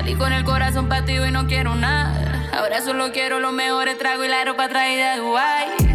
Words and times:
Salí 0.00 0.14
con 0.14 0.32
el 0.32 0.44
corazón 0.44 0.88
partido 0.88 1.26
y 1.26 1.30
no 1.30 1.46
quiero 1.46 1.74
nada. 1.74 2.48
Ahora 2.54 2.80
solo 2.80 3.12
quiero 3.12 3.38
los 3.38 3.52
mejores 3.52 3.98
tragos 3.98 4.24
y 4.24 4.30
la 4.30 4.42
ropa 4.46 4.66
traída 4.66 5.12
de 5.12 5.18
Dubai. 5.18 5.89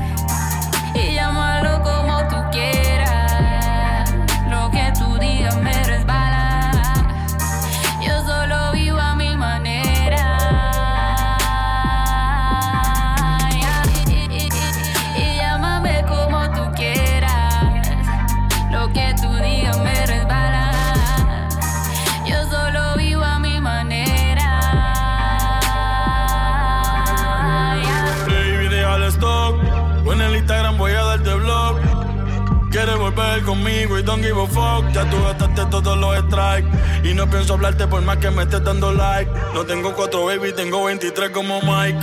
Give 34.25 34.47
fuck. 34.47 34.83
Ya 34.91 35.09
tú 35.09 35.17
gastaste 35.23 35.65
todos 35.69 35.97
los 35.97 36.17
strikes. 36.25 36.69
Y 37.03 37.13
no 37.13 37.29
pienso 37.29 37.53
hablarte 37.53 37.87
por 37.87 38.01
más 38.01 38.17
que 38.17 38.29
me 38.31 38.43
estés 38.43 38.63
dando 38.63 38.91
like. 38.91 39.31
No 39.53 39.65
tengo 39.65 39.93
cuatro 39.93 40.25
baby, 40.25 40.53
tengo 40.53 40.83
23 40.85 41.29
como 41.29 41.61
Mike. 41.61 41.99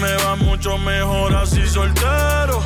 Me 0.00 0.12
va 0.24 0.36
mucho 0.36 0.78
mejor 0.78 1.34
así 1.34 1.66
soltero. 1.66 2.62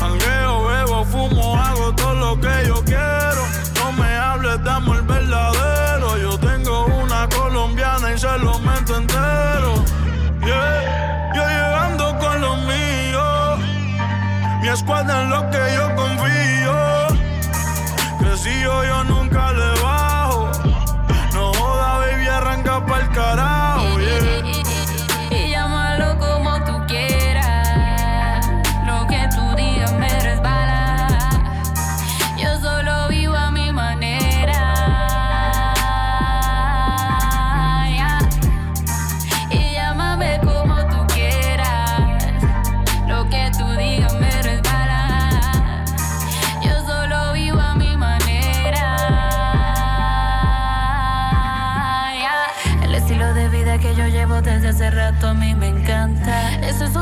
Angueo, 0.00 0.64
bebo, 0.66 1.04
fumo, 1.04 1.56
hago 1.56 1.94
todo 1.94 2.14
lo 2.14 2.40
que 2.40 2.66
yo 2.66 2.82
quiero. 2.84 3.42
No 3.76 3.92
me 3.92 4.08
hables 4.16 4.62
de 4.62 4.70
amor 4.70 5.02
verdadero. 5.06 6.18
Yo 6.18 6.38
tengo 6.38 6.86
una 6.86 7.28
colombiana 7.28 8.12
y 8.14 8.18
se 8.18 8.38
lo 8.38 8.58
meto 8.60 8.96
entero. 8.96 9.84
Yeah. 10.44 11.32
Yo 11.34 11.42
llegando 11.42 12.18
con 12.18 12.40
los 12.40 12.58
míos. 12.66 13.58
Mi 14.62 14.68
escuadra 14.68 15.22
en 15.22 15.30
lo 15.30 15.50
que 15.50 15.58
yo 15.74 15.79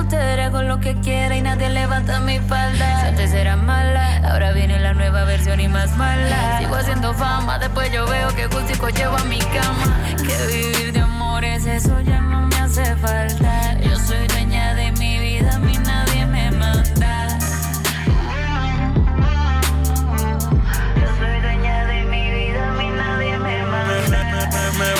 soltera 0.08 0.50
con 0.50 0.66
lo 0.68 0.80
que 0.80 0.94
quiera 1.00 1.36
y 1.36 1.42
nadie 1.42 1.68
levanta 1.68 2.18
mi 2.20 2.38
falda. 2.38 3.00
Si 3.00 3.06
antes 3.08 3.32
era 3.32 3.56
mala, 3.56 4.18
ahora 4.24 4.52
viene 4.52 4.78
la 4.78 4.94
nueva 4.94 5.24
versión 5.24 5.60
y 5.60 5.68
más 5.68 5.94
mala. 5.96 6.58
Sigo 6.58 6.76
haciendo 6.76 7.12
fama, 7.12 7.58
después 7.58 7.92
yo 7.92 8.06
veo 8.06 8.28
que 8.34 8.46
gustico 8.46 8.88
llevo 8.88 9.16
a 9.16 9.24
mi 9.24 9.38
cama. 9.38 10.00
Que 10.16 10.56
vivir 10.56 10.92
de 10.92 11.00
amores, 11.00 11.66
eso 11.66 12.00
ya 12.00 12.20
no 12.20 12.46
me 12.46 12.56
hace 12.56 12.96
falta. 12.96 13.67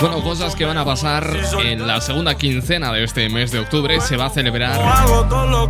Bueno, 0.01 0.23
cosas 0.23 0.55
que 0.55 0.65
van 0.65 0.79
a 0.79 0.85
pasar 0.85 1.37
en 1.65 1.85
la 1.87 2.01
segunda 2.01 2.37
quincena 2.37 2.93
de 2.93 3.03
este 3.03 3.29
mes 3.29 3.51
de 3.51 3.59
octubre. 3.59 4.01
Se 4.01 4.17
va 4.17 4.27
a 4.27 4.31
celebrar 4.31 4.79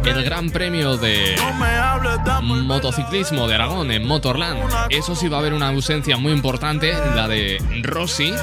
el 0.04 0.24
Gran 0.24 0.50
Premio 0.50 0.98
de 0.98 1.34
motociclismo 2.42 3.48
de 3.48 3.54
Aragón 3.54 3.90
en 3.90 4.06
Motorland. 4.06 4.60
Eso 4.90 5.14
sí 5.16 5.28
va 5.28 5.38
a 5.38 5.40
haber 5.40 5.54
una 5.54 5.68
ausencia 5.68 6.18
muy 6.18 6.32
importante, 6.32 6.92
la 6.92 7.26
de 7.26 7.56
Rossi, 7.82 8.34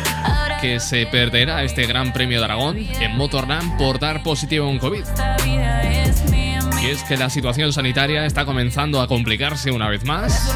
que 0.59 0.79
se 0.79 1.06
perderá 1.06 1.63
este 1.63 1.85
Gran 1.85 2.13
Premio 2.13 2.40
de 2.40 2.45
Aragón 2.45 2.78
en 2.78 3.16
Motorland 3.16 3.78
por 3.78 4.00
dar 4.00 4.24
positivo 4.24 4.66
COVID. 4.79 5.03
Vida 5.44 5.84
es 5.84 6.29
mía, 6.31 6.59
Y 6.81 6.88
es 6.88 7.03
que 7.03 7.16
la 7.16 7.29
situación 7.29 7.72
sanitaria 7.72 8.25
está 8.25 8.44
comenzando 8.45 9.01
a 9.01 9.07
complicarse 9.07 9.69
una 9.69 9.88
vez 9.88 10.03
más. 10.03 10.51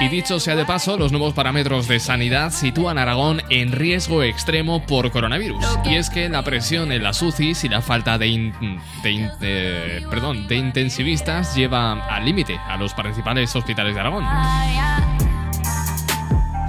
Y 0.00 0.08
dicho 0.08 0.40
sea 0.40 0.56
de 0.56 0.64
paso, 0.64 0.96
los 0.96 1.12
nuevos 1.12 1.34
parámetros 1.34 1.88
de 1.88 2.00
sanidad 2.00 2.50
sitúan 2.52 2.98
a 2.98 3.02
Aragón 3.02 3.42
en 3.50 3.72
riesgo 3.72 4.22
extremo 4.22 4.84
por 4.86 5.10
coronavirus. 5.10 5.64
Y 5.84 5.94
es 5.96 6.10
que 6.10 6.28
la 6.28 6.42
presión 6.42 6.92
en 6.92 7.02
las 7.02 7.20
UCIs 7.22 7.64
y 7.64 7.68
la 7.68 7.80
falta 7.82 8.18
de, 8.18 8.26
in- 8.28 8.54
de 9.02 9.10
in- 9.10 9.30
de- 9.40 10.06
perdón, 10.10 10.46
de 10.48 10.56
intensivistas 10.56 11.54
lleva 11.54 11.92
al 12.06 12.24
límite 12.24 12.58
a 12.68 12.76
los 12.76 12.94
principales 12.94 13.54
hospitales 13.54 13.94
de 13.94 14.00
Aragón. 14.00 14.24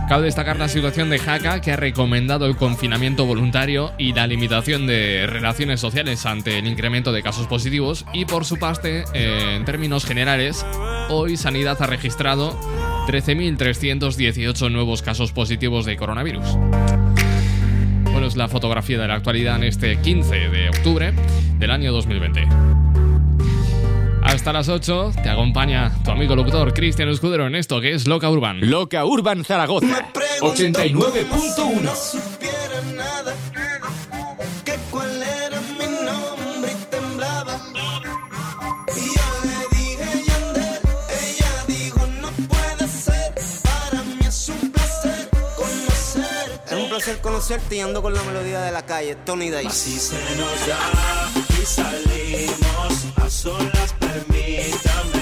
Cabe 0.07 0.25
destacar 0.25 0.57
la 0.59 0.67
situación 0.69 1.09
de 1.09 1.17
Jaca, 1.17 1.61
que 1.61 1.71
ha 1.71 1.77
recomendado 1.77 2.45
el 2.45 2.55
confinamiento 2.55 3.25
voluntario 3.25 3.91
y 3.97 4.13
la 4.13 4.27
limitación 4.27 4.85
de 4.85 5.25
relaciones 5.25 5.79
sociales 5.79 6.27
ante 6.27 6.59
el 6.59 6.67
incremento 6.67 7.11
de 7.11 7.23
casos 7.23 7.47
positivos. 7.47 8.05
Y 8.13 8.25
por 8.25 8.45
su 8.45 8.57
parte, 8.59 9.05
eh, 9.15 9.55
en 9.55 9.65
términos 9.65 10.05
generales, 10.05 10.63
hoy 11.09 11.37
Sanidad 11.37 11.81
ha 11.81 11.87
registrado 11.87 12.55
13.318 13.07 14.71
nuevos 14.71 15.01
casos 15.01 15.31
positivos 15.31 15.85
de 15.85 15.95
coronavirus. 15.95 16.45
Bueno, 18.11 18.27
es 18.27 18.35
la 18.35 18.47
fotografía 18.47 18.97
de 18.97 19.07
la 19.07 19.13
actualidad 19.15 19.57
en 19.57 19.63
este 19.63 19.97
15 19.97 20.49
de 20.49 20.69
octubre 20.69 21.13
del 21.59 21.71
año 21.71 21.91
2020. 21.91 22.47
Hasta 24.23 24.51
las 24.51 24.69
8 24.69 25.11
te 25.21 25.29
acompaña 25.29 25.93
tu 26.03 26.09
amigo 26.09 26.35
locutor 26.35 26.73
Cristian 26.73 27.09
Escudero 27.09 27.45
en 27.45 27.53
esto 27.55 27.79
que 27.79 27.93
es 27.93 28.07
Loca 28.07 28.29
Urban. 28.29 28.59
Loca 28.69 29.05
Urban 29.05 29.45
Zaragoza. 29.45 30.11
89.1. 30.41 32.24
placer 47.05 47.21
conocerte 47.21 47.75
y 47.75 47.81
ando 47.81 48.01
con 48.01 48.15
la 48.15 48.23
melodía 48.23 48.61
de 48.61 48.71
la 48.71 48.83
calle, 48.83 49.15
Tony 49.15 49.51
Day. 49.51 49.67
Así 49.67 49.99
se 49.99 50.15
nos 50.37 50.67
da 50.67 51.29
y 51.61 51.65
salimos 51.65 53.05
a 53.17 53.29
solas, 53.29 53.93
permítame. 53.99 55.14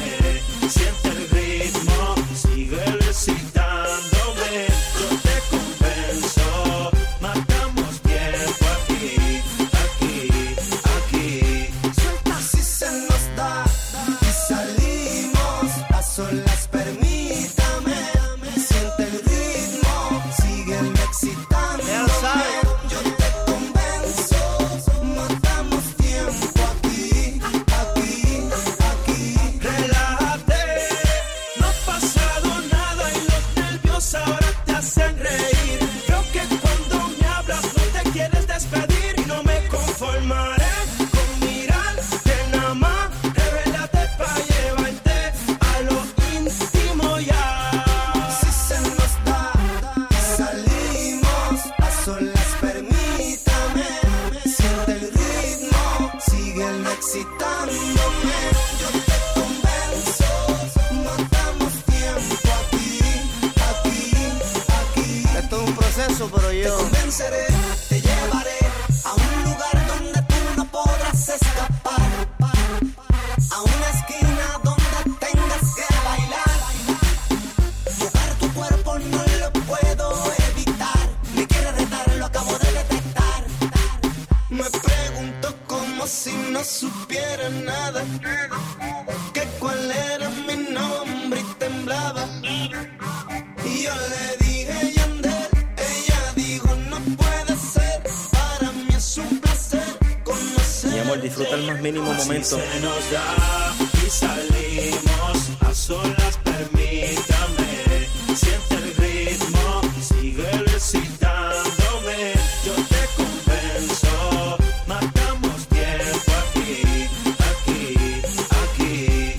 Se 102.54 102.80
nos 102.82 103.12
da 103.12 103.74
y 104.06 104.10
salimos 104.12 105.50
a 105.62 105.74
solas, 105.74 106.38
permítame. 106.44 108.08
Siente 108.36 108.76
el 108.76 108.96
ritmo, 108.96 109.82
sigue 110.00 110.52
recitándome. 110.68 112.34
Yo 112.64 112.76
te 112.76 113.10
convenzo, 113.18 114.58
matamos 114.86 115.68
tiempo 115.68 116.32
aquí, 116.44 117.10
aquí, 117.50 118.22
aquí. 118.62 119.36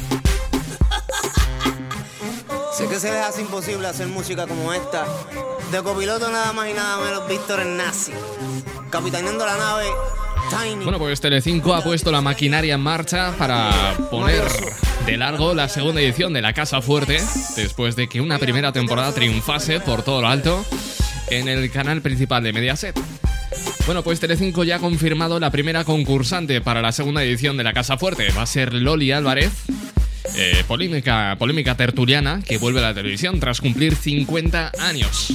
sé 2.73 2.89
que 2.89 2.99
se 2.99 3.13
les 3.13 3.25
hace 3.25 3.43
imposible 3.43 3.87
hacer 3.87 4.09
música 4.09 4.49
como 4.49 4.73
esta. 4.73 5.07
De 5.71 5.81
copiloto 5.85 6.29
nada 6.33 6.53
más 6.53 6.69
y 6.69 6.73
nada 6.73 6.99
menos 6.99 7.29
Víctor 7.29 7.65
Nazi, 7.65 8.13
capitaneando 8.91 9.47
la 9.47 9.57
nave 9.57 9.87
bueno, 10.83 10.99
pues 10.99 11.21
Telecinco 11.21 11.75
ha 11.75 11.83
puesto 11.83 12.12
la 12.12 12.21
maquinaria 12.21 12.75
en 12.75 12.81
marcha 12.81 13.35
para 13.39 13.97
poner 14.11 14.43
de 15.06 15.17
largo 15.17 15.55
la 15.55 15.69
segunda 15.69 16.01
edición 16.01 16.33
de 16.33 16.43
La 16.43 16.53
Casa 16.53 16.81
Fuerte, 16.81 17.21
después 17.56 17.97
de 17.97 18.09
que 18.09 18.21
una 18.21 18.39
primera 18.39 18.73
temporada 18.73 19.12
triunfase 19.12 19.81
por 19.81 20.03
todo 20.03 20.21
lo 20.23 20.29
alto 20.29 20.65
en 21.31 21.49
el 21.49 21.71
canal 21.71 22.03
principal 22.03 22.43
de 22.43 22.53
Mediaset. 22.53 22.99
Bueno, 23.87 24.03
pues 24.03 24.21
Telecinco 24.21 24.65
ya 24.65 24.77
ha 24.77 24.79
confirmado 24.79 25.39
la 25.39 25.51
primera 25.51 25.85
concursante 25.85 26.61
para 26.61 26.81
la 26.81 26.93
segunda 26.93 27.23
edición 27.23 27.56
de 27.56 27.65
La 27.65 27.73
Casa 27.73 27.99
Fuerte. 27.99 28.29
Va 28.37 28.43
a 28.43 28.47
ser 28.47 28.73
Loli 28.73 29.12
Álvarez, 29.12 29.53
eh, 30.37 30.65
polémica, 30.67 31.37
polémica 31.39 31.77
tertuliana 31.77 32.41
que 32.47 32.59
vuelve 32.59 32.81
a 32.81 32.85
la 32.85 32.95
televisión 32.95 33.41
tras 33.41 33.61
cumplir 33.61 33.95
50 33.95 34.73
años. 34.81 35.35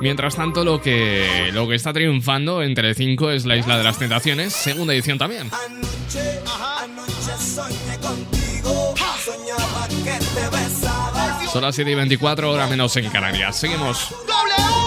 Mientras 0.00 0.36
tanto, 0.36 0.64
lo 0.64 0.80
que, 0.80 1.50
lo 1.52 1.66
que 1.68 1.74
está 1.74 1.92
triunfando 1.92 2.62
en 2.62 2.74
Telecinco 2.74 3.30
es 3.30 3.44
La 3.44 3.56
Isla 3.56 3.76
de 3.78 3.84
las 3.84 3.98
Tentaciones, 3.98 4.52
segunda 4.52 4.94
edición 4.94 5.18
también. 5.18 5.50
Anoche, 5.50 6.40
ajá, 6.46 6.84
anoche 6.84 7.32
soñé 7.36 7.98
contigo, 8.00 8.94
soñaba 9.24 9.88
que 9.88 10.24
te 10.24 10.56
besaba. 10.56 11.40
Son 11.52 11.62
las 11.62 11.74
7 11.74 11.90
y 11.90 11.94
24, 11.94 12.50
hora 12.52 12.66
menos 12.68 12.96
en 12.96 13.10
Canarias. 13.10 13.58
Seguimos. 13.58 14.10
¡Doble! 14.10 14.77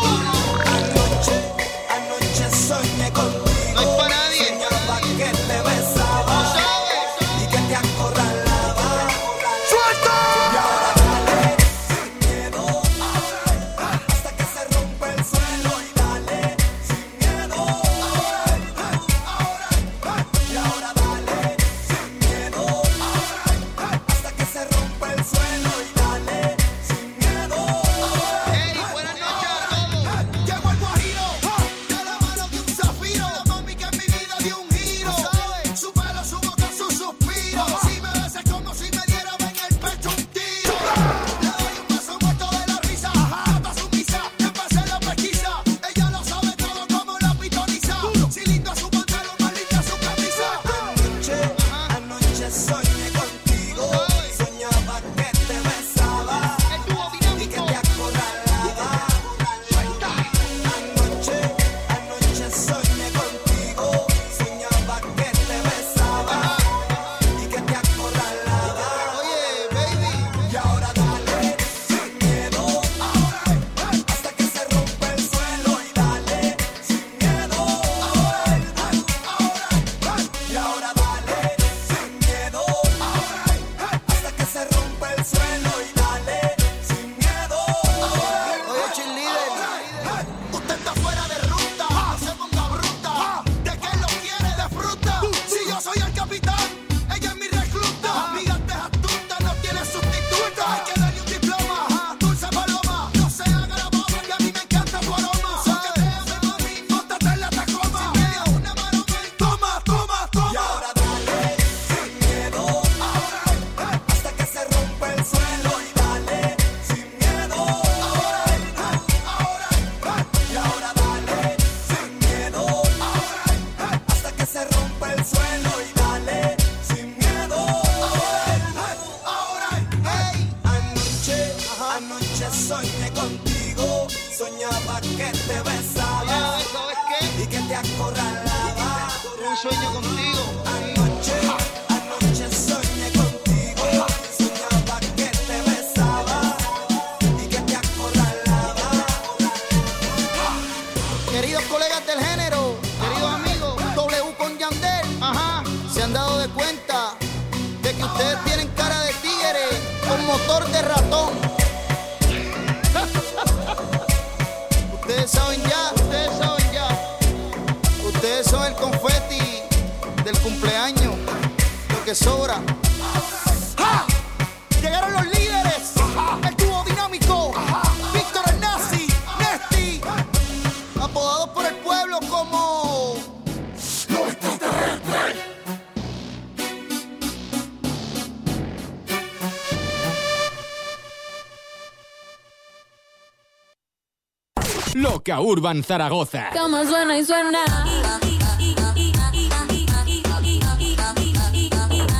Loca 195.31 195.41
Urban 195.41 195.81
Zaragoza. 195.81 196.49
Cama 196.53 196.85
suena 196.85 197.17
y 197.17 197.23
suena. 197.23 197.59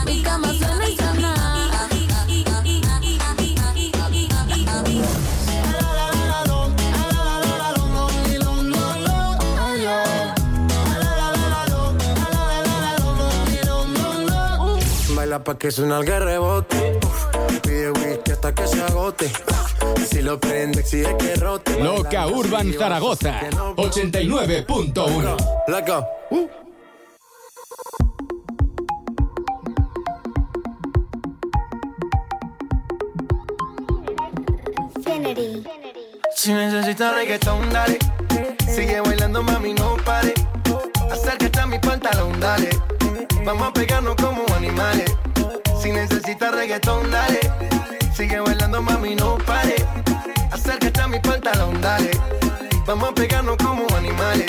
Mi 0.06 0.22
cama 0.24 0.54
suena 0.54 0.88
y 0.88 0.96
suena. 0.96 1.36
Baila 15.16 15.44
pa' 15.44 15.58
que 15.58 15.72
suena 15.72 15.98
el 16.00 16.08
rebote. 16.08 16.91
Hasta 18.32 18.56
que 18.56 18.68
se 18.68 18.82
agote. 18.82 19.32
Si 20.10 20.22
lo 20.22 20.40
prende, 20.40 20.82
exige 20.82 21.16
que 21.18 21.36
rote. 21.36 21.80
Loca 21.84 22.28
Urban 22.28 22.74
Zaragoza. 22.74 23.40
que 23.40 23.50
no- 23.56 23.76
89.1. 23.76 25.38
Loco. 25.68 26.08
Uh. 26.32 26.48
Si 36.36 36.54
necesitas 36.54 37.14
reggaetón, 37.16 37.70
dale. 37.72 38.00
Sigue 38.74 39.00
bailando, 39.02 39.44
mami, 39.44 39.74
no 39.74 39.96
pare. 39.98 40.34
Acércate 41.12 41.60
a 41.60 41.68
mi 41.68 41.78
pantalón, 41.80 42.40
dale. 42.40 42.70
Vamos 43.46 43.68
a 43.68 43.74
pegarnos 43.74 44.16
como 44.16 44.44
animales. 44.56 45.12
Si 45.82 45.92
necesitas 45.92 46.52
reggaetón, 46.54 47.12
dale. 47.12 47.40
Sigue 48.22 48.40
bailando, 48.40 48.84
mami, 48.84 49.16
no 49.16 49.36
pare. 49.40 49.78
Acércate 50.52 51.02
a 51.02 51.08
mi 51.08 51.20
pantalón, 51.20 51.82
dale. 51.82 52.12
Vamos 52.86 53.10
a 53.10 53.16
pegarnos 53.16 53.58
como 53.58 53.88
animales. 53.98 54.46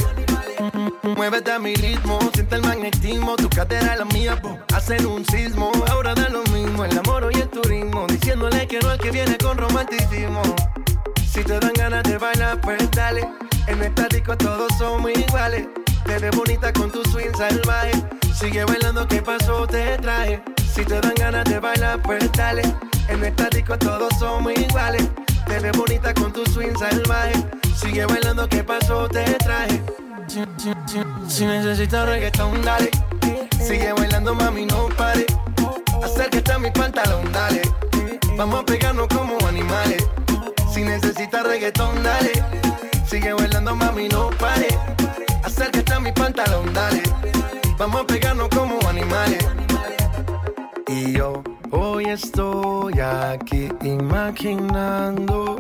Muévete 1.17 1.53
a 1.53 1.59
mi 1.59 1.75
ritmo, 1.77 2.19
siente 2.35 2.57
el 2.57 2.61
magnetismo, 2.61 3.35
tu 3.37 3.49
cadera 3.49 3.95
es 3.95 3.99
la 3.99 4.05
mía, 4.05 4.39
po, 4.43 4.59
hacen 4.75 5.07
un 5.07 5.25
sismo. 5.25 5.73
Ahora 5.91 6.15
da 6.15 6.29
lo 6.29 6.43
mismo, 6.53 6.85
el 6.85 6.99
amor 6.99 7.31
y 7.33 7.41
el 7.41 7.49
turismo, 7.49 8.07
diciéndole 8.09 8.69
que 8.69 8.79
no 8.79 8.91
al 8.91 8.99
que 8.99 9.11
viene 9.11 9.39
con 9.39 9.57
romanticismo. 9.57 10.43
Si 11.27 11.43
te 11.43 11.59
dan 11.59 11.73
ganas 11.73 12.03
de 12.03 12.19
bailar, 12.19 12.61
pues 12.61 12.91
dale. 12.91 13.27
En 13.69 13.83
esta 13.83 14.07
disco 14.09 14.37
todos 14.37 14.71
somos 14.77 15.13
iguales. 15.13 15.67
Te 16.05 16.19
ves 16.19 16.37
bonita 16.37 16.73
con 16.73 16.91
tu 16.91 17.03
swing 17.11 17.33
salvaje. 17.37 17.93
Sigue 18.35 18.65
bailando, 18.65 19.07
¿qué 19.07 19.23
pasó? 19.23 19.67
Te 19.67 19.97
traje. 19.99 20.43
Si 20.75 20.85
te 20.85 21.01
dan 21.01 21.15
ganas 21.15 21.45
de 21.45 21.59
bailar, 21.59 22.01
pues 22.03 22.31
dale. 22.33 22.63
En 23.09 23.25
esta 23.25 23.49
disco 23.51 23.77
todos 23.79 24.13
somos 24.19 24.53
iguales. 24.59 25.09
Te 25.47 25.59
ves 25.59 25.77
bonita 25.77 26.13
con 26.15 26.33
tu 26.33 26.45
swing 26.47 26.75
salvaje. 26.79 27.33
Sigue 27.77 28.05
bailando, 28.07 28.49
¿qué 28.49 28.63
pasó? 28.65 29.09
Te 29.09 29.25
traje. 29.35 29.83
Si, 30.29 30.41
si- 30.57 30.73
si- 30.87 31.05
si 31.37 31.47
necesitas 31.47 32.07
reggaetón, 32.09 32.63
dale. 32.63 32.91
Sigue 33.65 33.93
bailando, 33.93 34.35
mami, 34.35 34.67
no 34.67 34.89
pare. 34.97 35.27
Acércate 36.03 36.53
a 36.53 36.59
mi 36.59 36.71
pantalón, 36.71 37.31
dale. 37.33 37.63
Vamos 38.37 38.61
a 38.61 38.65
pegarnos 38.65 39.09
como 39.09 39.39
animales. 39.47 40.05
Si 40.73 40.83
necesitas 40.83 41.45
reggaetón, 41.45 42.03
dale. 42.03 42.33
Sigue 43.07 43.33
bailando, 43.35 43.75
mami, 43.77 44.09
no 44.09 44.31
pare. 44.31 44.69
Acércate 45.43 45.93
a 45.93 46.01
mi 46.01 46.13
pantalón, 46.13 46.73
dale. 46.73 47.03
Vamos 47.79 48.03
a 48.03 48.07
pegarnos 48.07 48.49
como 48.49 48.79
animales. 48.89 49.45
Y 50.89 51.13
yo 51.13 51.43
hoy 51.71 52.07
estoy 52.07 52.99
aquí 53.01 53.69
imaginando. 53.83 55.57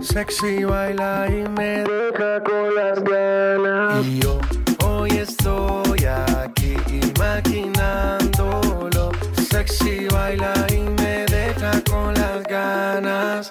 Sexy 0.00 0.64
baila 0.64 1.26
y 1.28 1.48
me 1.50 1.84
deja 1.84 2.42
con 2.42 2.74
las 2.74 3.02
ganas. 3.02 4.04
Y 4.04 4.18
yo 4.20 4.38
hoy 4.84 5.10
estoy 5.10 6.04
aquí 6.04 6.76
imaginándolo. 6.88 9.12
Sexy 9.50 10.08
baila 10.08 10.52
y 10.70 10.80
me 10.80 11.26
deja 11.26 11.80
con 11.88 12.14
las 12.14 12.42
ganas. 12.44 13.50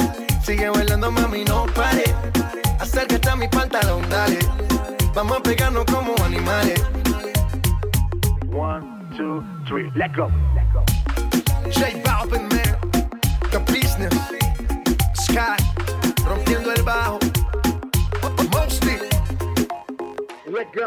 Sigue 0.43 0.69
bailando, 0.69 1.11
mami, 1.11 1.43
no 1.45 1.65
pare. 1.67 2.03
Acércate 2.79 3.29
a 3.29 3.35
mi 3.35 3.47
pantalón, 3.47 4.01
dale. 4.09 4.39
Vamos 5.13 5.37
a 5.37 5.43
pegarnos 5.43 5.85
como 5.85 6.15
animales. 6.23 6.81
One, 8.51 8.83
two, 9.15 9.43
three, 9.67 9.89
let 9.95 10.15
go. 10.15 10.29
J 11.69 12.01
Balvin, 12.03 12.47
man. 12.49 12.75
The 13.51 13.59
business. 13.71 14.13
Sky. 15.13 15.57
Rompiendo 16.25 16.71
el 16.73 16.83
bajo. 16.83 17.19
Mosty. 18.51 18.97
Let 20.47 20.67
go. 20.73 20.85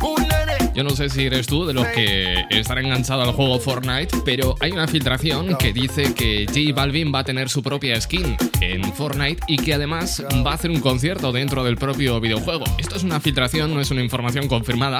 Bullet. 0.00 0.65
Yo 0.76 0.84
no 0.84 0.90
sé 0.90 1.08
si 1.08 1.24
eres 1.24 1.46
tú 1.46 1.64
de 1.64 1.72
los 1.72 1.86
que 1.86 2.44
estará 2.50 2.82
enganchado 2.82 3.22
al 3.22 3.32
juego 3.32 3.58
Fortnite, 3.58 4.18
pero 4.26 4.56
hay 4.60 4.72
una 4.72 4.86
filtración 4.86 5.56
que 5.56 5.72
dice 5.72 6.12
que 6.12 6.44
J 6.46 6.78
Balvin 6.78 7.14
va 7.14 7.20
a 7.20 7.24
tener 7.24 7.48
su 7.48 7.62
propia 7.62 7.98
skin 7.98 8.36
en 8.60 8.92
Fortnite 8.92 9.42
y 9.48 9.56
que 9.56 9.72
además 9.72 10.22
va 10.46 10.50
a 10.50 10.54
hacer 10.54 10.70
un 10.70 10.80
concierto 10.80 11.32
dentro 11.32 11.64
del 11.64 11.78
propio 11.78 12.20
videojuego. 12.20 12.66
Esto 12.76 12.96
es 12.96 13.04
una 13.04 13.20
filtración, 13.20 13.72
no 13.72 13.80
es 13.80 13.90
una 13.90 14.02
información 14.02 14.48
confirmada, 14.48 14.98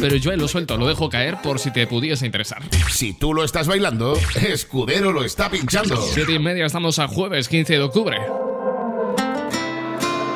pero 0.00 0.14
yo 0.14 0.30
lo 0.36 0.46
suelto, 0.46 0.76
lo 0.76 0.86
dejo 0.86 1.10
caer 1.10 1.38
por 1.42 1.58
si 1.58 1.72
te 1.72 1.88
pudiese 1.88 2.24
interesar. 2.24 2.62
Si 2.88 3.12
tú 3.12 3.34
lo 3.34 3.42
estás 3.42 3.66
bailando, 3.66 4.16
Escudero 4.36 5.10
lo 5.10 5.24
está 5.24 5.50
pinchando. 5.50 6.00
Siete 6.02 6.34
y 6.34 6.38
media, 6.38 6.66
estamos 6.66 7.00
a 7.00 7.08
jueves 7.08 7.48
15 7.48 7.72
de 7.72 7.82
octubre. 7.82 8.18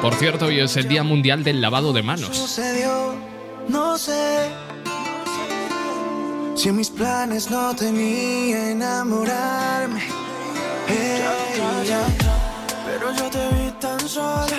Por 0.03 0.15
cierto, 0.15 0.47
hoy 0.47 0.59
es 0.59 0.77
el 0.77 0.89
Día 0.89 1.05
Mundial 1.05 1.45
del 1.45 1.61
Lavado 1.61 1.93
de 1.93 2.03
Manos. 2.03 2.37
sucedió, 2.37 3.15
no 3.69 3.97
sé. 3.97 4.70
Si 6.55 6.69
en 6.69 6.77
mis 6.77 6.91
planes 6.91 7.51
no 7.51 7.75
tenía 7.75 8.71
enamorarme. 8.71 10.03
Ella, 10.89 12.03
pero 12.85 13.13
yo 13.13 13.31
te 13.31 13.49
vi 13.55 13.71
tan 13.81 14.01
sola. 14.09 14.57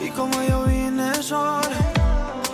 Y 0.00 0.10
como 0.10 0.42
yo 0.42 0.64
vine 0.64 1.14
sola, 1.22 1.68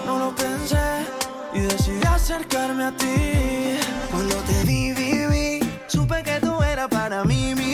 no 0.07 0.19
lo 0.19 0.35
pensé. 0.35 1.07
Y 1.55 1.61
decidí 1.61 2.07
acercarme 2.07 2.85
a 2.85 2.93
ti. 2.93 3.79
Cuando 4.11 4.37
te 4.37 4.65
vi, 4.65 4.93
vi, 4.93 5.27
vi, 5.27 5.71
supe 5.87 6.23
que 6.23 6.39
tú 6.41 6.63
eras 6.63 6.89
para 6.89 7.25
mí, 7.25 7.55
mi. 7.55 7.71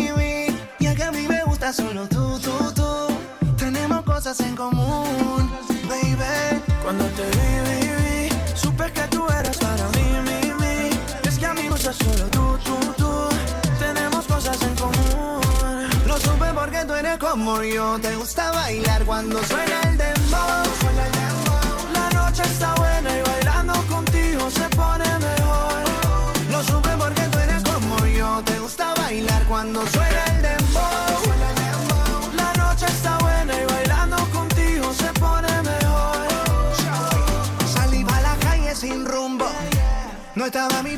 Y 0.78 0.94
que 0.94 1.02
a 1.02 1.10
mí 1.10 1.26
me 1.28 1.42
gusta 1.44 1.72
solo 1.72 2.06
tú, 2.08 2.38
tú, 2.38 2.72
tú. 2.74 3.54
Tenemos 3.56 4.02
cosas 4.04 4.38
en 4.40 4.54
común, 4.54 5.50
baby. 5.88 6.62
Cuando 6.82 7.04
te 7.16 7.22
vi, 7.22 7.48
vi, 7.68 7.88
vi, 8.02 8.28
supe 8.54 8.92
que 8.92 9.02
tú 9.08 9.26
eras 9.28 9.56
para 9.56 9.88
mí, 9.88 10.06
mi, 10.24 10.45
como 17.18 17.62
yo. 17.62 17.98
Te 18.00 18.14
gusta 18.16 18.50
bailar 18.52 19.04
cuando 19.04 19.42
suena 19.44 19.80
el 19.82 19.96
dembow. 19.96 20.64
La 21.92 22.10
noche 22.10 22.42
está 22.42 22.74
buena 22.74 23.18
y 23.18 23.22
bailando 23.22 23.74
contigo 23.88 24.50
se 24.50 24.68
pone 24.70 25.04
mejor. 25.18 25.82
Lo 26.50 26.62
supe 26.64 26.90
porque 26.98 27.22
tú 27.22 27.38
eres 27.38 27.62
como 27.62 28.06
yo. 28.06 28.42
Te 28.44 28.58
gusta 28.58 28.94
bailar 28.94 29.44
cuando 29.44 29.86
suena 29.86 30.24
el 30.24 30.42
dembow. 30.42 30.82
La 32.34 32.52
noche 32.54 32.86
está 32.86 33.18
buena 33.18 33.54
y 33.62 33.66
bailando 33.66 34.16
contigo 34.30 34.92
se 34.92 35.12
pone 35.20 35.62
mejor. 35.62 36.26
Salí 37.74 38.04
a 38.08 38.20
la 38.20 38.36
calle 38.36 38.74
sin 38.74 39.04
rumbo. 39.04 39.46
No 40.34 40.46
estaba 40.46 40.82
mi 40.82 40.96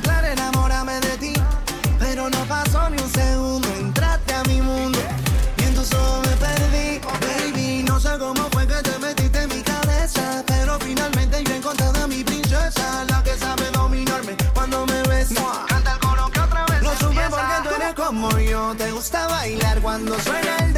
gusta 18.99 19.29
bailar 19.29 19.81
cuando 19.81 20.19
suena 20.19 20.57
el 20.57 20.78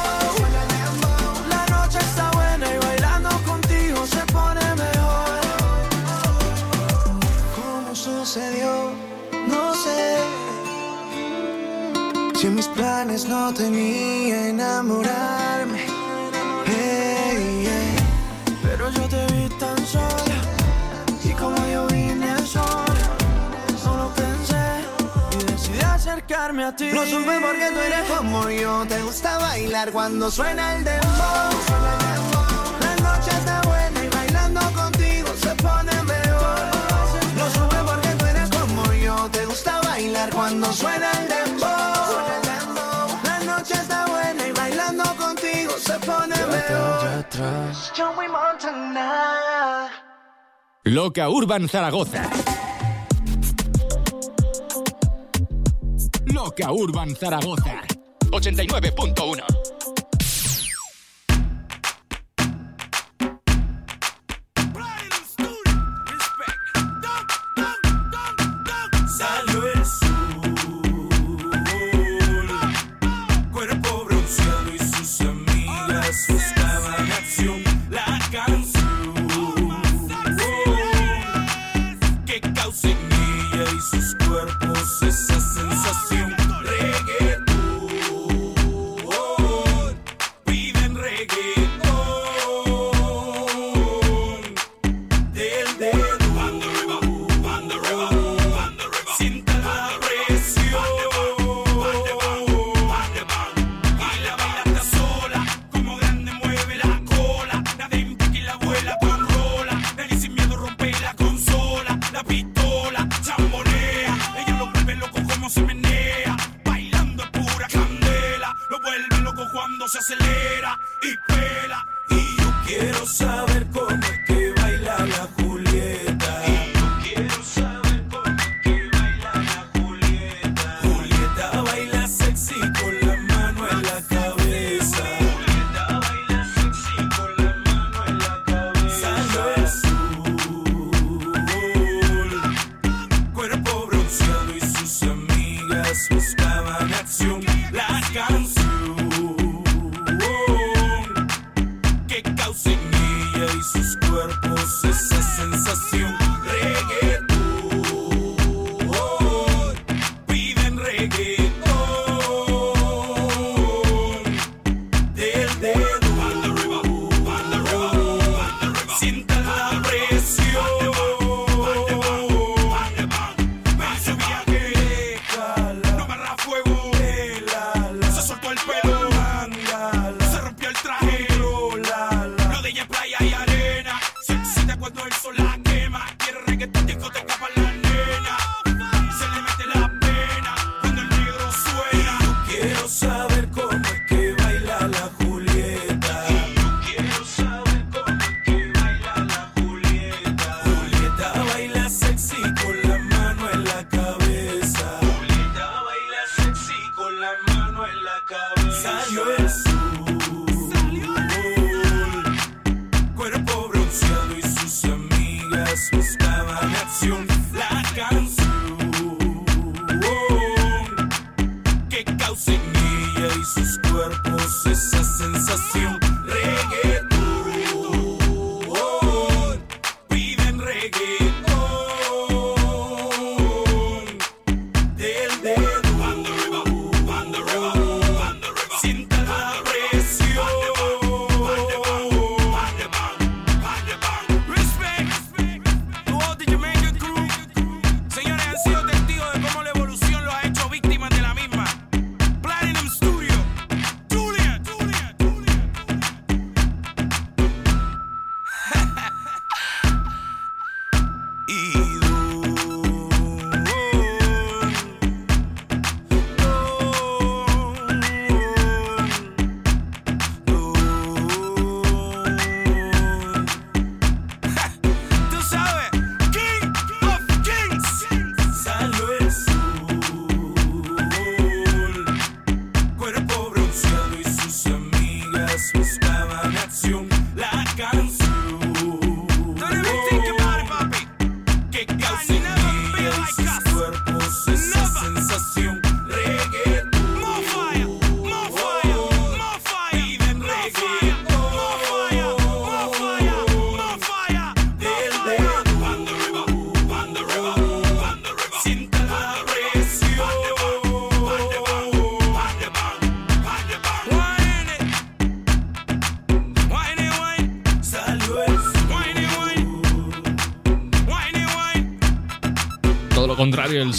Si 12.41 12.49
mis 12.49 12.67
planes 12.69 13.27
no 13.27 13.53
tenía 13.53 14.47
enamorarme. 14.47 15.85
Pero 18.63 18.89
yo 18.89 19.01
te 19.07 19.27
vi 19.27 19.47
tan 19.59 19.77
sola. 19.85 20.37
Y 21.23 21.33
como 21.33 21.55
yo 21.67 21.85
vine 21.85 22.35
sola, 22.39 23.05
solo 23.79 24.11
pensé 24.15 24.57
y 25.39 25.43
decidí 25.51 25.81
acercarme 25.81 26.63
a 26.63 26.75
ti. 26.75 26.89
Lo 26.91 27.05
supe 27.05 27.39
porque 27.41 27.69
tú 27.75 27.79
eres 27.79 28.09
como 28.09 28.49
yo. 28.49 28.87
Te 28.87 29.03
gusta 29.03 29.37
bailar 29.37 29.91
cuando 29.91 30.31
suena 30.31 30.77
el 30.77 30.83
dembow. 30.83 31.51
La 32.79 32.95
noche 32.95 33.29
está 33.37 33.61
buena 33.67 34.03
y 34.03 34.09
bailando 34.09 34.61
contigo 34.73 35.27
se 35.43 35.53
pone 35.61 35.93
mejor. 35.93 36.57
Lo 37.37 37.51
supe 37.51 37.77
porque 37.85 38.09
tú 38.17 38.25
eres 38.25 38.49
como 38.49 38.91
yo. 38.93 39.29
Te 39.29 39.45
gusta 39.45 39.79
bailar 39.81 40.31
cuando 40.31 40.73
suena 40.73 41.11
el 41.11 41.27
dembow. 41.27 41.80
Bailando 44.61 45.03
contigo 45.15 45.71
se 45.77 45.93
pone 45.99 46.35
mejor. 46.35 47.25
Joey 47.95 48.27
Montana. 48.27 49.89
Loca 50.83 51.29
Urban 51.29 51.67
Zaragoza. 51.67 52.29
Loca 56.25 56.71
Urban 56.71 57.15
Zaragoza. 57.15 57.81
89.1. 58.31 59.70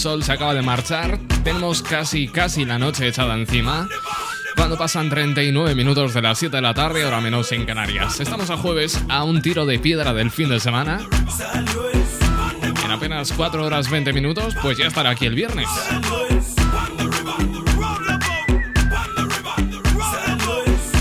sol 0.02 0.24
se 0.24 0.32
acaba 0.32 0.52
de 0.52 0.62
marchar, 0.62 1.20
tenemos 1.44 1.80
casi, 1.80 2.26
casi 2.26 2.64
la 2.64 2.76
noche 2.76 3.06
echada 3.06 3.34
encima. 3.36 3.88
Cuando 4.56 4.76
pasan 4.76 5.08
39 5.08 5.76
minutos 5.76 6.12
de 6.12 6.20
las 6.20 6.38
7 6.40 6.56
de 6.56 6.60
la 6.60 6.74
tarde, 6.74 7.04
ahora 7.04 7.20
menos 7.20 7.52
en 7.52 7.64
Canarias. 7.64 8.18
Estamos 8.18 8.50
a 8.50 8.56
jueves 8.56 9.00
a 9.08 9.22
un 9.22 9.40
tiro 9.42 9.64
de 9.64 9.78
piedra 9.78 10.12
del 10.12 10.32
fin 10.32 10.48
de 10.48 10.58
semana. 10.58 10.98
En 12.84 12.90
apenas 12.90 13.32
4 13.32 13.64
horas 13.64 13.88
20 13.88 14.12
minutos, 14.12 14.56
pues 14.60 14.76
ya 14.76 14.88
estará 14.88 15.10
aquí 15.10 15.26
el 15.26 15.36
viernes. 15.36 15.68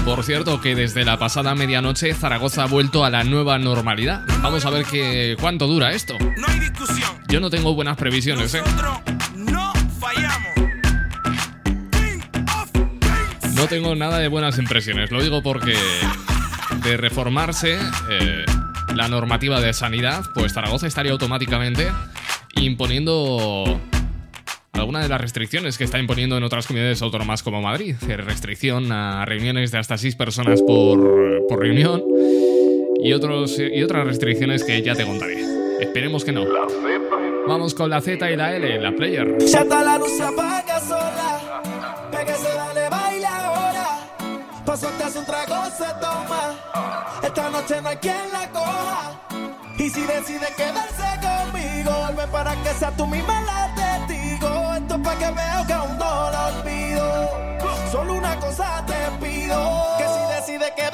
Por 0.06 0.24
cierto, 0.24 0.62
que 0.62 0.76
desde 0.76 1.06
la 1.06 1.18
pasada 1.18 1.56
medianoche 1.56 2.14
Zaragoza 2.14 2.64
ha 2.64 2.68
vuelto 2.68 3.04
a 3.04 3.10
la 3.10 3.24
nueva 3.24 3.58
normalidad. 3.58 4.26
Vamos 4.44 4.64
a 4.64 4.70
ver 4.70 4.86
que, 4.86 5.36
cuánto 5.40 5.66
dura 5.66 5.92
esto. 5.92 6.18
Yo 7.32 7.40
no 7.40 7.50
tengo 7.50 7.74
buenas 7.74 7.96
previsiones, 7.96 8.54
¿eh? 8.56 8.62
no 9.38 9.72
fallamos. 10.02 10.50
No 13.56 13.68
tengo 13.68 13.96
nada 13.96 14.20
de 14.20 14.28
buenas 14.28 14.60
impresiones, 14.60 15.12
lo 15.12 15.24
digo 15.24 15.42
porque 15.42 15.74
de 16.84 16.98
reformarse 16.98 17.78
eh, 18.10 18.46
la 18.94 19.08
normativa 19.08 19.62
de 19.62 19.72
sanidad, 19.72 20.26
pues 20.34 20.52
Zaragoza 20.52 20.88
estaría 20.88 21.14
automáticamente 21.14 21.88
imponiendo 22.58 23.80
alguna 24.74 25.02
de 25.02 25.08
las 25.08 25.22
restricciones 25.22 25.78
que 25.78 25.86
está 25.86 26.00
imponiendo 26.00 26.36
en 26.36 26.44
otras 26.44 26.68
comunidades 26.68 27.02
autónomas 27.02 27.44
como 27.44 27.62
Madrid. 27.62 27.96
Eh, 28.10 28.18
restricción 28.18 28.92
a 28.92 29.24
reuniones 29.24 29.72
de 29.72 29.78
hasta 29.78 29.98
seis 29.98 30.18
personas 30.18 30.62
por, 30.62 31.48
por 31.48 31.60
reunión 31.62 32.04
y, 33.02 33.14
otros, 33.14 33.58
y 33.58 33.82
otras 33.84 34.06
restricciones 34.06 34.66
que 34.66 34.82
ya 34.82 34.96
te 34.96 35.06
contaré. 35.06 35.42
Esperemos 35.80 36.26
que 36.26 36.34
no. 36.34 36.46
Vamos 37.48 37.74
con 37.74 37.90
la 37.90 38.02
Z 38.02 38.30
y 38.30 38.36
la 38.36 38.56
L, 38.56 38.80
la 38.80 38.92
player. 38.92 39.38
Ya 39.40 39.62
está 39.62 39.84
la 39.84 39.98
luz 39.98 40.16
se 40.16 40.24
apaga 40.24 40.80
sola. 40.80 41.62
Pégase, 42.12 42.54
dale, 42.56 42.90
baila 42.90 43.46
ahora. 43.46 43.88
Paso 44.66 44.88
te 44.98 45.04
hace 45.04 45.20
un 45.20 45.26
trago, 45.26 45.66
se 45.78 45.86
toma. 46.00 46.56
Esta 47.24 47.50
noche 47.50 47.82
no 47.82 47.90
hay 47.90 47.98
quien 47.98 48.32
la 48.32 48.50
coja. 48.50 49.20
Y 49.78 49.90
si 49.90 50.02
decide 50.02 50.48
quedarse 50.56 51.20
conmigo, 51.22 51.92
vuelve 51.92 52.28
para 52.28 52.56
que 52.64 52.70
sea 52.70 52.92
tú 52.92 53.08
misma 53.08 53.42
la 53.42 53.74
testigo. 53.76 54.74
Esto 54.76 54.96
es 54.96 55.02
para 55.02 55.18
que 55.18 55.26
veo 55.26 55.68
que 55.68 55.74
aún 55.74 55.98
no 55.98 56.32
lo 56.32 56.46
olvido. 56.48 57.30
Solo 57.92 58.14
una 58.14 58.40
cosa 58.40 58.86
te 58.86 59.26
pido: 59.26 59.98
que 59.98 60.06
si 60.06 60.36
decide 60.36 60.74
quedarse 60.76 60.91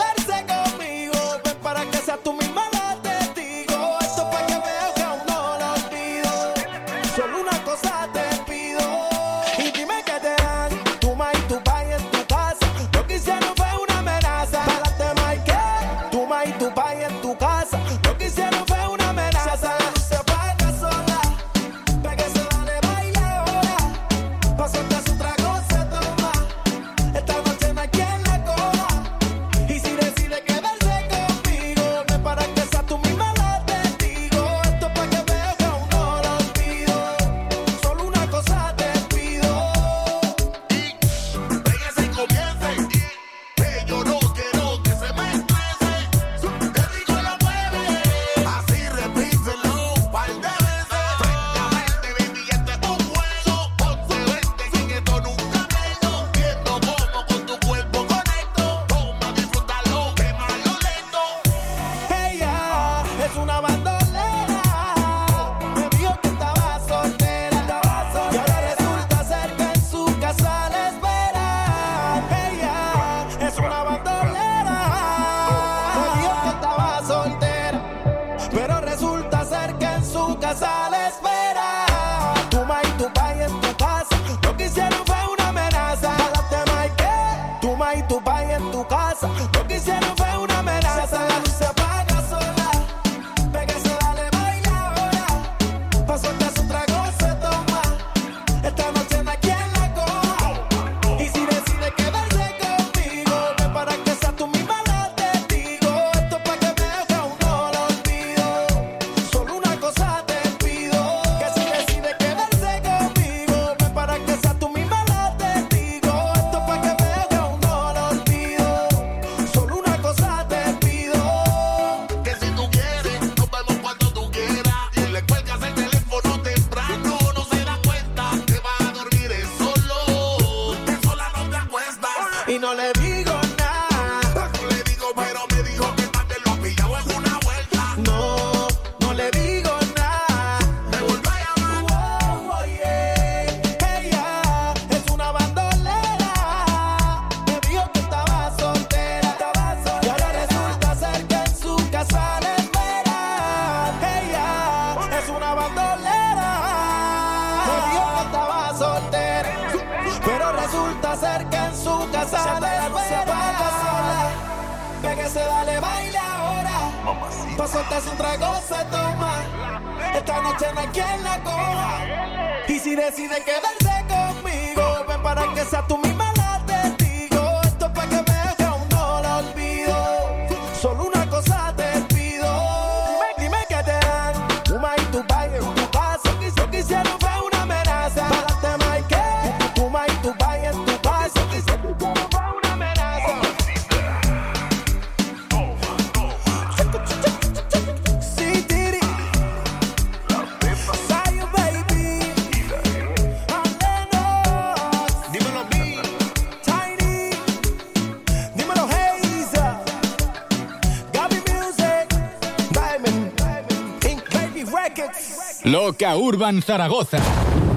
Loca 216.00 216.16
Urban 216.16 216.62
Zaragoza. 216.62 217.18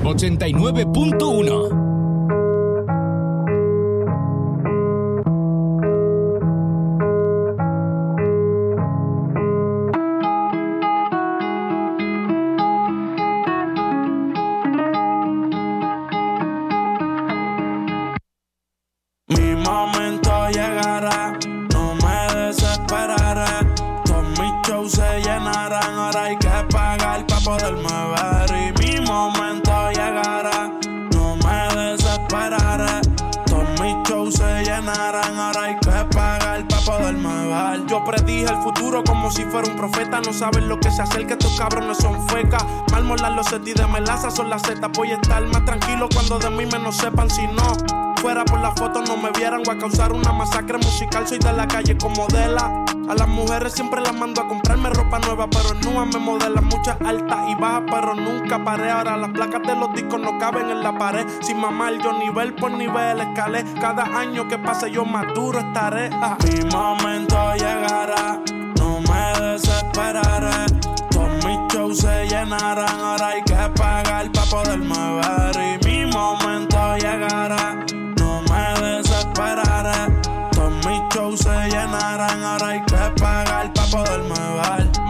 89.1 0.02 1.79
melaza 44.30 44.36
son 44.36 44.50
las 44.50 44.62
zetas. 44.62 44.90
Voy 44.96 45.10
a 45.10 45.14
estar 45.14 45.42
más 45.46 45.64
tranquilo 45.64 46.08
cuando 46.12 46.38
de 46.38 46.50
mí 46.50 46.66
menos 46.66 46.96
sepan 46.96 47.28
si 47.30 47.46
no. 47.46 47.74
Fuera 48.20 48.44
por 48.44 48.60
la 48.60 48.72
foto 48.72 49.02
no 49.02 49.16
me 49.16 49.30
vieran, 49.32 49.62
voy 49.64 49.76
a 49.76 49.78
causar 49.78 50.12
una 50.12 50.32
masacre 50.32 50.78
musical. 50.78 51.26
Soy 51.26 51.38
de 51.38 51.52
la 51.52 51.66
calle 51.66 51.96
como 51.96 52.26
Dela. 52.28 52.84
A 53.08 53.14
las 53.14 53.26
mujeres 53.26 53.72
siempre 53.72 54.00
las 54.00 54.14
mando 54.14 54.42
a 54.42 54.46
comprarme 54.48 54.90
ropa 54.90 55.18
nueva, 55.18 55.48
pero 55.50 55.74
Nua 55.74 56.04
me 56.04 56.18
modelan 56.18 56.64
muchas 56.64 56.96
altas 57.00 57.38
y 57.48 57.54
bajas, 57.56 57.82
pero 57.90 58.14
nunca 58.14 58.62
paré. 58.62 58.90
Ahora 58.90 59.16
las 59.16 59.30
placas 59.30 59.62
de 59.62 59.74
los 59.74 59.92
discos 59.94 60.20
no 60.20 60.38
caben 60.38 60.70
en 60.70 60.82
la 60.82 60.96
pared. 60.96 61.26
Sin 61.40 61.58
mamar, 61.58 61.94
yo 62.02 62.12
nivel 62.12 62.54
por 62.54 62.70
nivel 62.70 63.20
escalé. 63.20 63.64
Cada 63.80 64.04
año 64.04 64.46
que 64.46 64.58
pase 64.58 64.90
yo 64.90 65.04
más 65.04 65.26
duro 65.34 65.58
estaré. 65.58 66.10
Mi 66.10 66.64
momento 66.70 67.54
llegará, 67.54 68.40
no 68.76 69.00
me 69.00 69.40
desesperaré. 69.40 70.79
Se 71.92 72.24
llenarán, 72.28 73.00
ahora 73.00 73.28
hay 73.30 73.42
que 73.42 73.56
pagar 73.74 74.30
para 74.30 74.46
poderme 74.46 74.94
ver. 75.20 75.80
Y 75.82 75.86
mi 75.86 76.06
momento 76.06 76.96
llegará, 76.96 77.84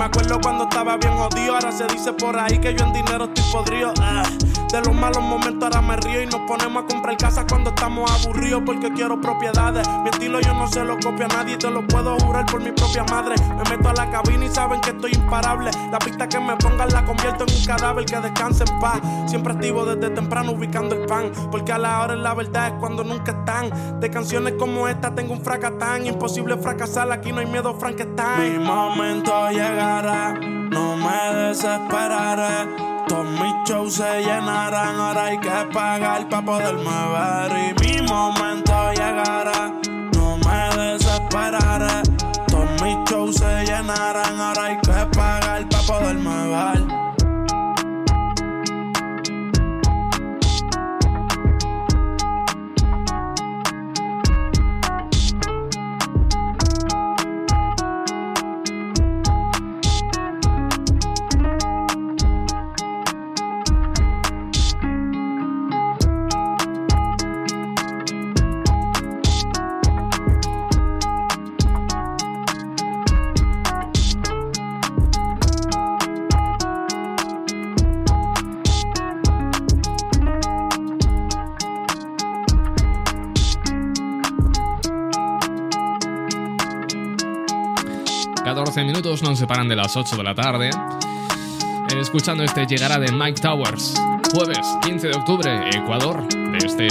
Me 0.00 0.06
acuerdo 0.06 0.40
cuando 0.40 0.64
estaba 0.64 0.96
bien 0.96 1.12
jodido, 1.12 1.52
ahora 1.52 1.70
se 1.70 1.86
dice 1.88 2.14
por 2.14 2.34
ahí 2.38 2.58
que 2.58 2.74
yo 2.74 2.86
en 2.86 2.92
dinero 2.94 3.26
estoy 3.26 3.44
podrido. 3.52 3.92
Ah, 4.00 4.22
De 4.72 4.80
los 4.80 4.94
malos 4.94 5.22
momentos 5.22 5.64
ahora 5.64 5.82
me 5.82 5.96
río 5.96 6.22
y 6.22 6.26
nos 6.26 6.40
ponemos 6.48 6.84
a 6.84 6.86
comprar 6.86 7.16
casas 7.18 7.44
cuando 7.46 7.68
estamos 7.68 8.10
aburridos 8.10 8.62
porque 8.64 8.90
quiero 8.94 9.20
propiedades. 9.20 9.86
Mi 10.02 10.08
estilo 10.08 10.40
yo 10.40 10.54
no 10.54 10.68
se 10.68 10.82
lo 10.84 10.98
copia 11.00 11.26
a 11.26 11.28
nadie, 11.28 11.58
te 11.58 11.70
lo 11.70 11.86
puedo 11.86 12.16
jurar 12.20 12.46
por 12.46 12.62
mi 12.62 12.70
propia 12.72 13.04
madre. 13.10 13.34
Me 13.58 13.76
meto 13.76 13.90
a 13.90 13.92
la 13.92 14.10
cabina 14.10 14.46
y 14.46 14.48
saben 14.48 14.80
que 14.80 14.90
estoy 14.90 15.12
imparable. 15.12 15.70
La 15.90 15.98
pista 15.98 16.26
que 16.26 16.40
me 16.40 16.56
pongan 16.56 16.88
la 16.88 17.04
convierto 17.04 17.44
en 17.46 17.54
un 17.54 17.64
cadáver 17.66 18.06
que 18.06 18.20
descanse 18.20 18.64
en 18.64 18.80
paz. 18.80 19.00
Siempre 19.26 19.52
activo 19.52 19.84
desde 19.84 20.14
temprano 20.14 20.52
ubicando 20.52 20.94
el 20.94 21.04
pan, 21.04 21.30
porque 21.50 21.72
a 21.72 21.78
la 21.78 22.00
hora 22.00 22.16
la 22.16 22.32
verdad 22.32 22.68
es 22.68 22.74
cuando 22.80 23.04
nunca 23.04 23.32
están. 23.32 24.00
De 24.00 24.08
canciones 24.08 24.54
como 24.58 24.88
esta 24.88 25.14
tengo 25.14 25.34
un 25.34 25.42
fracatán, 25.42 26.06
imposible 26.06 26.56
fracasar, 26.56 27.10
aquí 27.12 27.32
no 27.32 27.40
hay 27.40 27.46
miedo, 27.46 27.74
Frankenstein. 27.74 28.60
Mi 28.60 28.64
momento 28.64 29.50
no 30.70 30.96
me 30.96 31.34
desesperaré. 31.34 32.68
Todos 33.08 33.26
mis 33.26 33.54
shows 33.68 33.94
se 33.94 34.20
llenarán, 34.22 34.96
ahora 35.00 35.24
hay 35.24 35.38
que 35.38 35.66
pagar 35.72 36.28
para 36.28 36.44
poderme 36.44 36.98
ver. 37.12 37.52
Y 37.58 37.98
mi 37.98 38.06
momento 38.06 38.92
llegará, 38.92 39.72
no 40.14 40.36
me 40.38 40.82
desesperaré. 40.82 42.02
Todos 42.46 42.82
mis 42.82 43.10
shows 43.10 43.36
se 43.36 43.64
llenarán, 43.64 44.40
ahora 44.40 44.64
hay 44.64 44.76
que 44.78 45.16
pagar 45.16 45.68
para 45.68 45.82
poderme 45.86 46.48
ver. 46.48 46.89
Minutos 89.00 89.22
nos 89.22 89.38
separan 89.38 89.66
de 89.66 89.76
las 89.76 89.96
8 89.96 90.14
de 90.14 90.22
la 90.22 90.34
tarde. 90.34 90.68
Escuchando 91.98 92.44
este 92.44 92.66
llegará 92.66 92.98
de 92.98 93.10
Mike 93.10 93.40
Towers. 93.40 93.94
Jueves 94.34 94.58
15 94.82 95.08
de 95.08 95.14
octubre, 95.14 95.70
Ecuador, 95.70 96.22
de 96.28 96.58
este, 96.58 96.84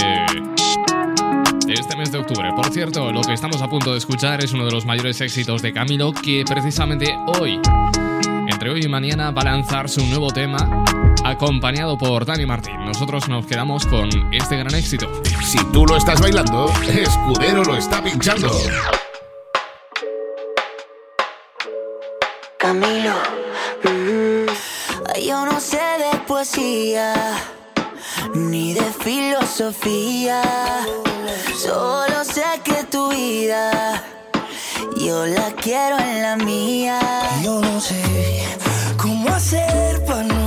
de 1.66 1.72
este 1.72 1.96
mes 1.96 2.10
de 2.10 2.18
octubre. 2.18 2.50
Por 2.56 2.72
cierto, 2.72 3.12
lo 3.12 3.20
que 3.20 3.32
estamos 3.32 3.62
a 3.62 3.68
punto 3.68 3.92
de 3.92 3.98
escuchar 3.98 4.42
es 4.42 4.52
uno 4.52 4.64
de 4.64 4.72
los 4.72 4.86
mayores 4.86 5.20
éxitos 5.20 5.62
de 5.62 5.72
Camilo 5.72 6.12
que 6.12 6.42
precisamente 6.44 7.16
hoy, 7.38 7.60
entre 8.48 8.70
hoy 8.70 8.82
y 8.84 8.88
mañana, 8.88 9.30
va 9.30 9.42
a 9.42 9.44
lanzar 9.44 9.88
su 9.88 10.04
nuevo 10.06 10.32
tema 10.32 10.84
acompañado 11.24 11.96
por 11.96 12.26
Dani 12.26 12.44
Martín. 12.44 12.84
Nosotros 12.84 13.28
nos 13.28 13.46
quedamos 13.46 13.86
con 13.86 14.08
este 14.32 14.56
gran 14.56 14.74
éxito. 14.74 15.08
Si 15.44 15.58
tú 15.72 15.86
lo 15.86 15.96
estás 15.96 16.20
bailando, 16.20 16.72
Escudero 16.88 17.62
lo 17.62 17.76
está 17.76 18.02
pinchando. 18.02 18.50
Camilo, 22.60 23.14
mm, 23.84 24.46
yo 25.26 25.46
no 25.46 25.58
sé 25.60 25.78
de 25.78 26.18
poesía 26.28 27.14
ni 28.34 28.74
de 28.74 28.84
filosofía, 29.02 30.42
solo 31.56 32.22
sé 32.22 32.44
que 32.62 32.84
tu 32.84 33.08
vida 33.08 34.04
yo 34.96 35.26
la 35.26 35.50
quiero 35.52 35.98
en 35.98 36.22
la 36.22 36.36
mía. 36.36 37.00
Yo 37.42 37.60
no 37.60 37.80
sé 37.80 38.44
cómo 38.96 39.30
hacer 39.30 40.04
para 40.04 40.39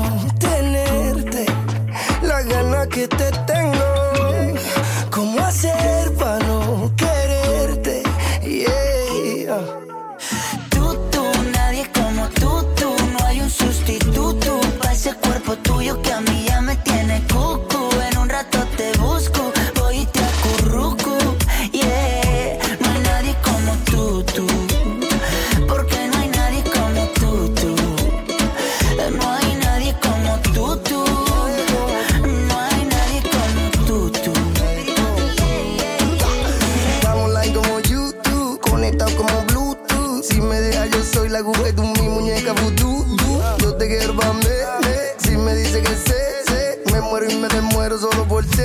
muero 47.14 47.32
y 47.32 47.36
me 47.36 47.48
demuero 47.48 48.00
solo 48.00 48.28
por 48.28 48.44
ti. 48.44 48.64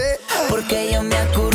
Porque 0.49 0.91
yo 0.91 1.03
me 1.03 1.17
acuerdo 1.17 1.48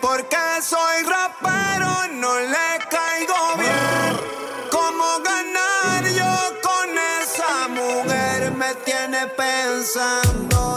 porque 0.00 0.36
soy 0.60 1.02
rapero, 1.04 2.08
no 2.12 2.38
le 2.38 2.78
caigo 2.90 3.56
bien. 3.56 4.16
¿Cómo 4.70 5.20
ganar 5.24 6.04
yo 6.04 6.60
con 6.62 6.88
esa 7.20 7.68
mujer? 7.68 8.52
Me 8.52 8.74
tiene 8.84 9.26
pensando. 9.28 10.75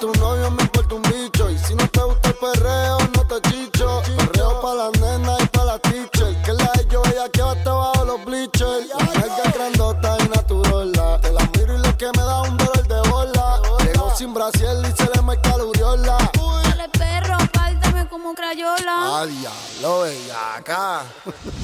tu 0.00 0.10
novio 0.18 0.50
me 0.50 0.62
importa 0.62 0.94
un 0.94 1.02
bicho. 1.02 1.50
Y 1.50 1.58
si 1.58 1.74
no 1.74 1.86
te 1.88 2.02
gusta 2.02 2.28
el 2.30 2.34
perreo, 2.34 2.98
no 3.14 3.26
te 3.26 3.50
chicho. 3.50 4.02
Perreo 4.16 4.60
pa' 4.60 4.74
las 4.74 4.98
nenas 4.98 5.40
y 5.40 5.46
pa' 5.46 5.64
las 5.64 5.82
teachers. 5.82 6.36
Que 6.44 6.52
la 6.54 6.72
de 6.74 6.86
yo, 6.90 7.02
ella 7.04 7.28
que 7.30 7.42
va 7.42 7.52
hasta 7.52 7.72
bajo 7.72 8.04
los 8.06 8.24
bleachers. 8.24 8.88
Larga 8.88 9.50
grandota 9.54 10.16
y 10.18 10.28
naturola. 10.28 11.20
Te 11.20 11.32
la 11.32 11.42
miro 11.54 11.74
y 11.74 11.78
lo 11.78 11.96
que 11.98 12.06
me 12.06 12.22
da 12.22 12.42
un 12.42 12.56
dolor 12.56 12.88
de 12.88 13.10
bola. 13.10 13.60
Llegó 13.84 14.16
sin 14.16 14.32
brasiel 14.32 14.82
y 14.86 14.96
se 14.96 15.08
le 15.14 15.22
marca 15.22 15.56
la. 15.58 16.30
Dale 16.62 16.88
perro, 16.88 17.36
pártame 17.52 18.08
como 18.08 18.34
crayola. 18.34 19.20
Ay, 19.20 19.46
lo 19.82 20.06
ella 20.06 20.56
acá. 20.56 21.02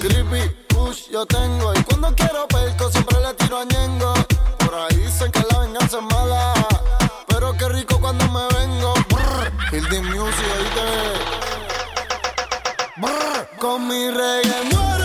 Creepy 0.00 0.66
push 0.68 1.08
yo 1.10 1.24
tengo. 1.24 1.72
Y 1.74 1.82
cuando 1.84 2.14
quiero 2.14 2.46
perco, 2.48 2.90
siempre 2.90 3.18
le 3.20 3.32
tiro 3.34 3.58
a 3.58 3.64
Ñengo. 3.64 4.12
Por 4.58 4.74
ahí 4.74 4.96
dicen 4.96 5.32
que 5.32 5.42
la 5.50 5.60
venganza 5.60 5.98
es 5.98 6.04
mala. 6.04 6.54
Hilding 9.72 10.04
Music, 10.04 10.46
ahí 10.56 10.68
te 10.74 10.86
Con 13.58 13.88
mi 13.88 14.10
reggae 14.10 14.64
nuevo. 14.70 14.95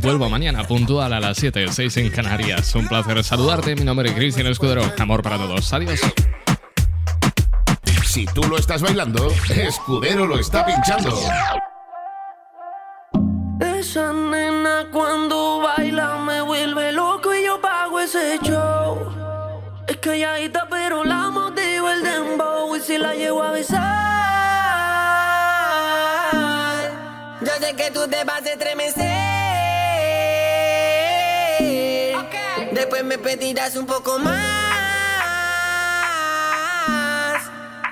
vuelvo 0.00 0.28
mañana 0.28 0.64
puntual 0.64 1.12
a 1.12 1.20
las 1.20 1.38
7, 1.38 1.66
6 1.70 1.96
en 1.96 2.10
Canarias. 2.10 2.74
Un 2.74 2.86
placer 2.86 3.22
saludarte, 3.24 3.74
mi 3.74 3.84
nombre 3.84 4.08
es 4.08 4.14
Cristian 4.14 4.46
Escudero. 4.46 4.82
Amor 4.98 5.22
para 5.22 5.38
todos, 5.38 5.72
adiós. 5.72 6.00
Si 8.04 8.26
tú 8.26 8.42
lo 8.44 8.58
estás 8.58 8.82
bailando, 8.82 9.28
Escudero 9.50 10.26
lo 10.26 10.38
está 10.38 10.64
pinchando. 10.64 11.18
Esa 13.60 14.12
nena 14.12 14.86
cuando 14.92 15.60
baila 15.60 16.18
me 16.18 16.40
vuelve 16.42 16.92
loco 16.92 17.34
y 17.34 17.44
yo 17.44 17.60
pago 17.60 17.98
ese 18.00 18.38
show. 18.42 19.12
Es 19.88 19.96
calladita 19.98 20.66
pero 20.70 21.04
la 21.04 21.30
motiva 21.30 21.92
el 21.92 22.02
dembow 22.02 22.76
y 22.76 22.80
si 22.80 22.98
la 22.98 23.14
llevo 23.14 23.42
a 23.42 23.50
besar. 23.50 23.86
Yo 27.40 27.52
sé 27.60 27.74
que 27.74 27.90
tú 27.90 28.08
te 28.08 28.24
vas 28.24 28.42
a 28.42 28.52
estremecer. 28.52 29.55
Pues 32.96 33.04
me 33.04 33.18
pedirás 33.18 33.76
un 33.76 33.84
poco 33.84 34.18
más. 34.18 34.40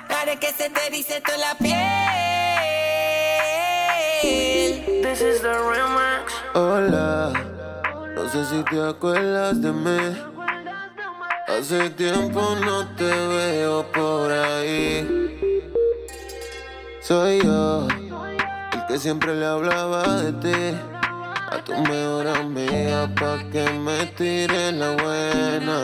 Haré 0.09 0.39
que 0.39 0.51
se 0.51 0.71
te 0.71 0.89
dice 0.89 1.21
toda 1.21 1.37
la 1.37 1.53
piel. 1.59 1.75
This 5.03 5.21
is 5.21 5.43
the 5.43 5.53
remix. 5.53 6.33
Hola, 6.55 7.31
no 8.15 8.27
sé 8.31 8.45
si 8.45 8.63
te 8.63 8.81
acuerdas 8.81 9.61
de 9.61 9.71
mí. 9.71 10.17
Hace 11.49 11.91
tiempo 11.91 12.55
no 12.65 12.87
te 12.95 13.03
veo 13.03 13.85
por 13.91 14.31
ahí. 14.31 15.07
Soy 17.03 17.43
yo, 17.43 17.87
el 17.91 18.85
que 18.87 18.97
siempre 18.97 19.35
le 19.35 19.45
hablaba 19.45 20.23
de 20.23 20.31
ti 20.33 20.94
a 21.55 21.63
tu 21.63 21.73
mejor 21.73 22.27
amiga 22.27 23.07
pa' 23.15 23.39
que 23.51 23.63
me 23.83 24.05
tire 24.17 24.71
la 24.71 24.89
buena. 25.01 25.77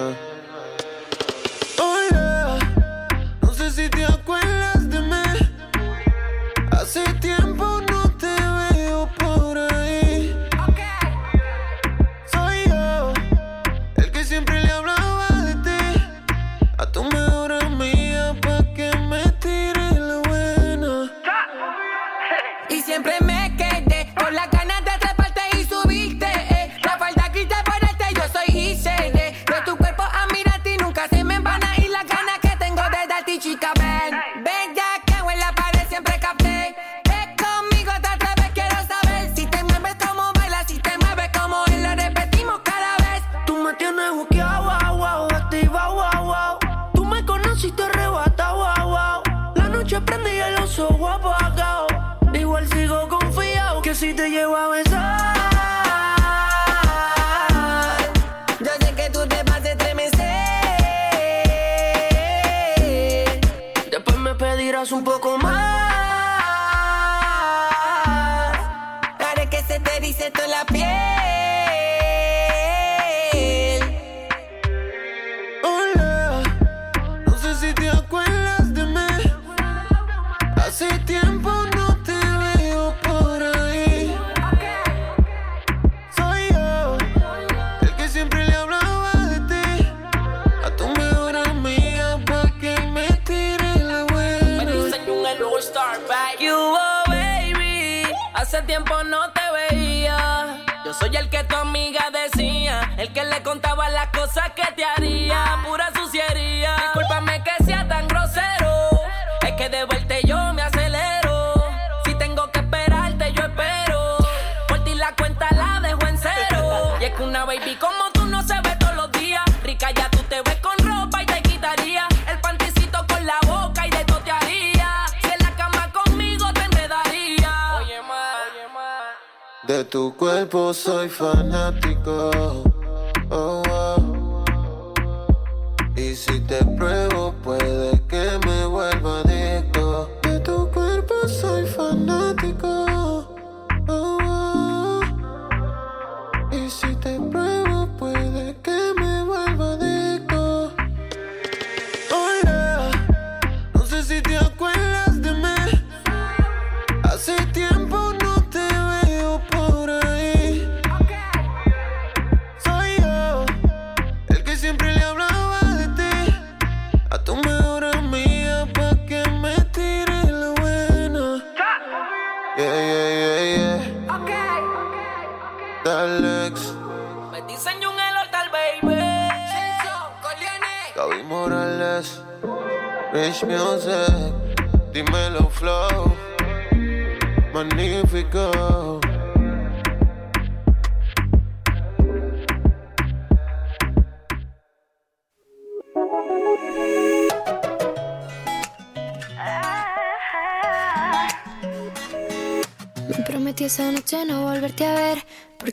soy 130.73 131.07
fanático. 131.07 132.70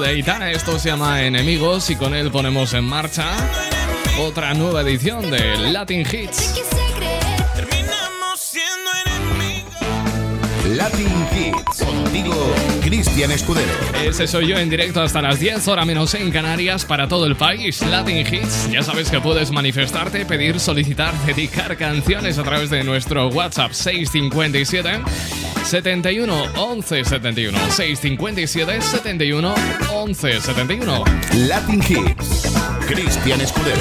de 0.00 0.08
Aitana, 0.08 0.50
esto 0.50 0.78
se 0.78 0.88
llama 0.88 1.22
Enemigos 1.22 1.90
y 1.90 1.96
con 1.96 2.14
él 2.14 2.30
ponemos 2.30 2.72
en 2.72 2.84
marcha 2.84 3.26
otra 4.20 4.54
nueva 4.54 4.82
edición 4.82 5.30
de 5.30 5.56
Latin 5.70 6.00
Hits. 6.00 6.60
Latin 10.68 11.08
Hits. 11.36 11.84
Contigo, 11.84 12.54
Cristian 12.82 13.30
Escudero. 13.32 13.70
Ese 14.04 14.26
soy 14.26 14.48
yo 14.48 14.56
en 14.56 14.70
directo 14.70 15.02
hasta 15.02 15.20
las 15.20 15.38
10, 15.38 15.68
hora 15.68 15.84
menos 15.84 16.14
en 16.14 16.30
Canarias, 16.30 16.84
para 16.84 17.08
todo 17.08 17.26
el 17.26 17.36
país. 17.36 17.82
Latin 17.82 18.18
Hits. 18.18 18.70
Ya 18.70 18.82
sabes 18.82 19.10
que 19.10 19.20
puedes 19.20 19.50
manifestarte, 19.50 20.24
pedir, 20.24 20.58
solicitar, 20.60 21.14
dedicar 21.26 21.76
canciones 21.76 22.38
a 22.38 22.42
través 22.42 22.70
de 22.70 22.84
nuestro 22.84 23.28
WhatsApp 23.28 23.72
657 23.72 25.51
71 25.64 26.44
11 26.56 27.04
71. 27.04 27.58
657 27.70 28.80
71 28.80 29.54
11 29.94 30.40
71. 30.40 31.04
Latin 31.48 31.82
Hits. 31.82 32.52
Cristian 32.86 33.40
Escudero. 33.40 33.80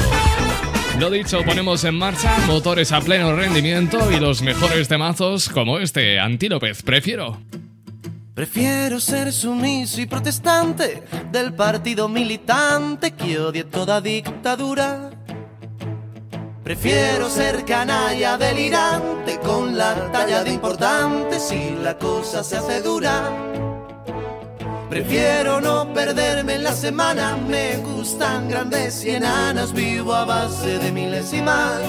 Lo 0.99 1.09
dicho, 1.09 1.41
ponemos 1.43 1.83
en 1.83 1.95
marcha 1.95 2.37
motores 2.47 2.91
a 2.91 3.01
pleno 3.01 3.35
rendimiento 3.35 4.11
y 4.11 4.19
los 4.19 4.41
mejores 4.41 4.87
temazos 4.87 5.49
como 5.49 5.79
este, 5.79 6.19
Antílopez, 6.19 6.83
prefiero. 6.83 7.39
Prefiero 8.33 8.99
ser 8.99 9.33
sumiso 9.33 10.01
y 10.01 10.05
protestante 10.05 11.03
del 11.31 11.53
partido 11.53 12.07
militante 12.07 13.11
que 13.11 13.39
odie 13.39 13.65
toda 13.65 14.01
dictadura. 14.01 15.10
Prefiero 16.63 17.27
ser 17.27 17.65
canalla 17.65 18.37
delirante 18.37 19.39
con 19.39 19.75
la 19.75 20.11
talla 20.11 20.43
de 20.43 20.51
importante 20.51 21.39
si 21.39 21.75
la 21.81 21.97
cosa 21.97 22.43
se 22.43 22.57
hace 22.57 22.81
dura. 22.81 23.31
Prefiero 24.87 25.59
no 25.59 25.91
perderme 25.91 26.55
en 26.55 26.63
la 26.63 26.73
semana, 26.73 27.35
me 27.35 27.77
gustan 27.77 28.47
grandes 28.47 29.03
y 29.03 29.11
enanas, 29.11 29.73
vivo 29.73 30.13
a 30.13 30.25
base 30.25 30.77
de 30.77 30.91
milésimas. 30.91 31.81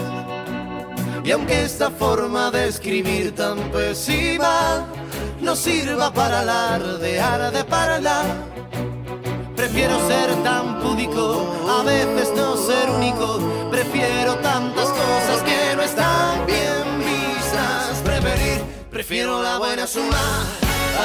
Y 1.23 1.31
aunque 1.33 1.65
esta 1.65 1.91
forma 1.91 2.51
de 2.51 2.69
escribir 2.69 3.35
tan 3.35 3.59
pésima 3.71 4.87
no 5.41 5.55
sirva 5.55 6.13
para 6.15 6.41
alardear 6.41 7.53
de 7.53 7.65
parla, 7.65 8.23
prefiero 9.63 9.97
ser 10.09 10.29
tan 10.43 10.81
púdico, 10.81 11.47
a 11.69 11.85
veces 11.85 12.33
no 12.35 12.57
ser 12.57 12.91
único. 12.91 13.39
Prefiero 13.71 14.35
tantas 14.39 14.89
cosas 14.89 15.41
que 15.45 15.77
no 15.77 15.83
están 15.83 16.45
bien 16.47 16.85
vistas. 16.99 18.03
Preferir, 18.03 18.61
prefiero 18.91 19.41
la 19.41 19.59
buena 19.59 19.87
suma, 19.87 20.25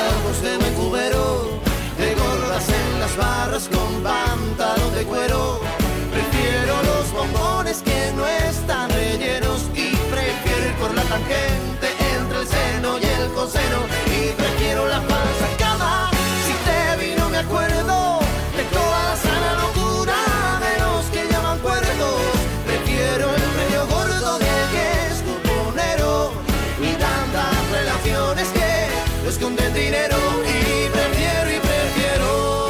ojos 0.10 0.42
de 0.42 0.58
cubero, 0.74 1.62
de 2.00 2.16
gordas 2.16 2.66
en 2.70 3.00
las 3.00 3.16
barras 3.16 3.70
con 3.70 4.02
pantalón 4.02 4.96
de 4.96 5.04
cuero. 5.04 5.60
Prefiero 6.12 6.82
los 6.82 7.12
bombones 7.14 7.84
que 7.84 8.12
no 8.16 8.26
están 8.26 8.90
rellenos 8.90 9.70
y 9.76 9.96
prefiero 10.10 10.66
ir 10.70 10.76
por 10.82 10.96
la 10.96 11.04
tangente 11.04 11.88
entre 12.20 12.40
el 12.40 12.48
seno 12.48 12.98
y 12.98 13.06
el 13.06 13.32
coseno 13.34 13.80
y 14.08 14.32
prefiero 14.32 14.88
la 14.88 15.00
falsa 15.02 15.48
cama. 15.60 16.10
Si 16.48 16.54
te 16.66 17.06
vi 17.06 17.16
no 17.16 17.30
me 17.30 17.38
acuerdo 17.38 18.27
de 18.58 18.64
toda 18.64 19.04
la 19.10 19.16
sana 19.16 19.54
locura 19.62 20.16
de 20.66 20.74
los 20.84 21.06
que 21.14 21.32
llaman 21.32 21.60
cuerdos. 21.60 22.22
Prefiero 22.66 23.30
el 23.36 23.48
medio 23.60 23.86
gordo 23.88 24.40
de 24.40 24.54
que 24.74 24.86
es 25.08 25.22
cuponero 25.28 26.32
y 26.82 26.92
tantas 26.96 27.70
relaciones 27.72 28.48
que 28.50 28.88
no 29.24 29.30
esconden 29.30 29.74
dinero 29.74 30.18
y 30.44 30.90
prefiero 30.90 31.50
y 31.56 31.60
prefiero. 31.60 32.68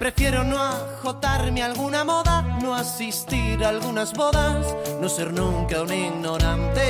Prefiero 0.00 0.42
no 0.42 0.58
ajotarme 0.58 1.62
a 1.62 1.66
alguna 1.66 2.02
moda, 2.02 2.44
no 2.68 2.74
asistir 2.74 3.64
a 3.64 3.70
algunas 3.70 4.12
bodas, 4.12 4.76
no 5.00 5.08
ser 5.08 5.32
nunca 5.32 5.80
un 5.80 5.90
ignorante. 5.90 6.82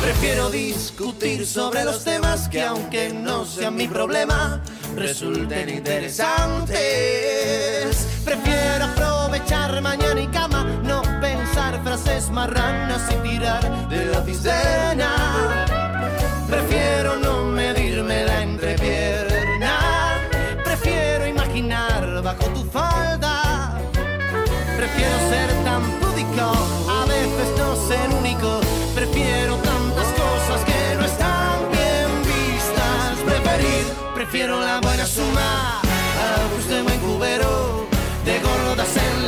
Prefiero 0.00 0.48
discutir 0.48 1.44
sobre 1.44 1.82
los 1.84 2.04
temas 2.04 2.48
que 2.48 2.62
aunque 2.62 3.12
no 3.12 3.44
sean 3.44 3.74
mi 3.74 3.88
problema, 3.88 4.62
resulten 4.94 5.68
interesantes. 5.70 6.78
Prefiero 8.24 8.84
aprovechar 8.84 9.82
mañana 9.82 10.20
y 10.20 10.28
cama, 10.28 10.62
no 10.84 11.02
pensar 11.20 11.82
frases 11.82 12.30
marranas 12.30 13.02
y 13.10 13.16
tirar 13.28 13.88
de 13.88 14.04
la 14.06 14.22
cisterna. 14.22 15.66
Prefiero 16.48 17.16
no 17.16 17.42
medirme 17.42 17.77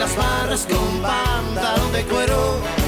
las 0.01 0.16
barras 0.16 0.66
con 0.66 1.03
pantalón 1.03 1.92
de 1.92 2.05
cuero. 2.05 2.79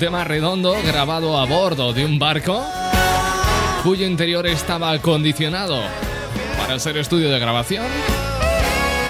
Tema 0.00 0.24
redondo 0.24 0.74
grabado 0.82 1.38
a 1.38 1.44
bordo 1.44 1.92
de 1.92 2.06
un 2.06 2.18
barco 2.18 2.64
cuyo 3.84 4.06
interior 4.06 4.46
estaba 4.46 4.92
acondicionado 4.92 5.78
para 6.56 6.78
ser 6.78 6.96
estudio 6.96 7.28
de 7.28 7.38
grabación. 7.38 7.84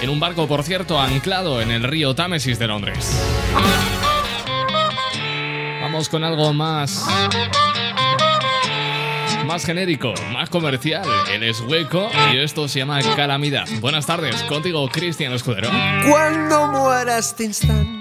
En 0.01 0.09
un 0.09 0.19
barco, 0.19 0.49
por 0.49 0.63
cierto, 0.63 0.99
anclado 0.99 1.61
en 1.61 1.71
el 1.71 1.83
río 1.83 2.13
Támesis 2.13 2.59
de 2.59 2.67
Londres. 2.67 3.09
Vamos 5.81 6.09
con 6.09 6.25
algo 6.25 6.51
más. 6.51 7.05
Más 9.45 9.65
genérico, 9.65 10.13
más 10.33 10.49
comercial. 10.49 11.05
Él 11.33 11.43
es 11.43 11.61
hueco 11.61 12.11
y 12.33 12.39
esto 12.39 12.67
se 12.67 12.79
llama 12.79 12.99
Calamidad. 13.15 13.65
Buenas 13.79 14.05
tardes, 14.05 14.43
contigo 14.43 14.89
Cristian 14.89 15.31
Escudero. 15.31 15.69
Cuando 16.09 16.67
muera 16.67 17.17
este 17.17 17.45
instante, 17.45 18.00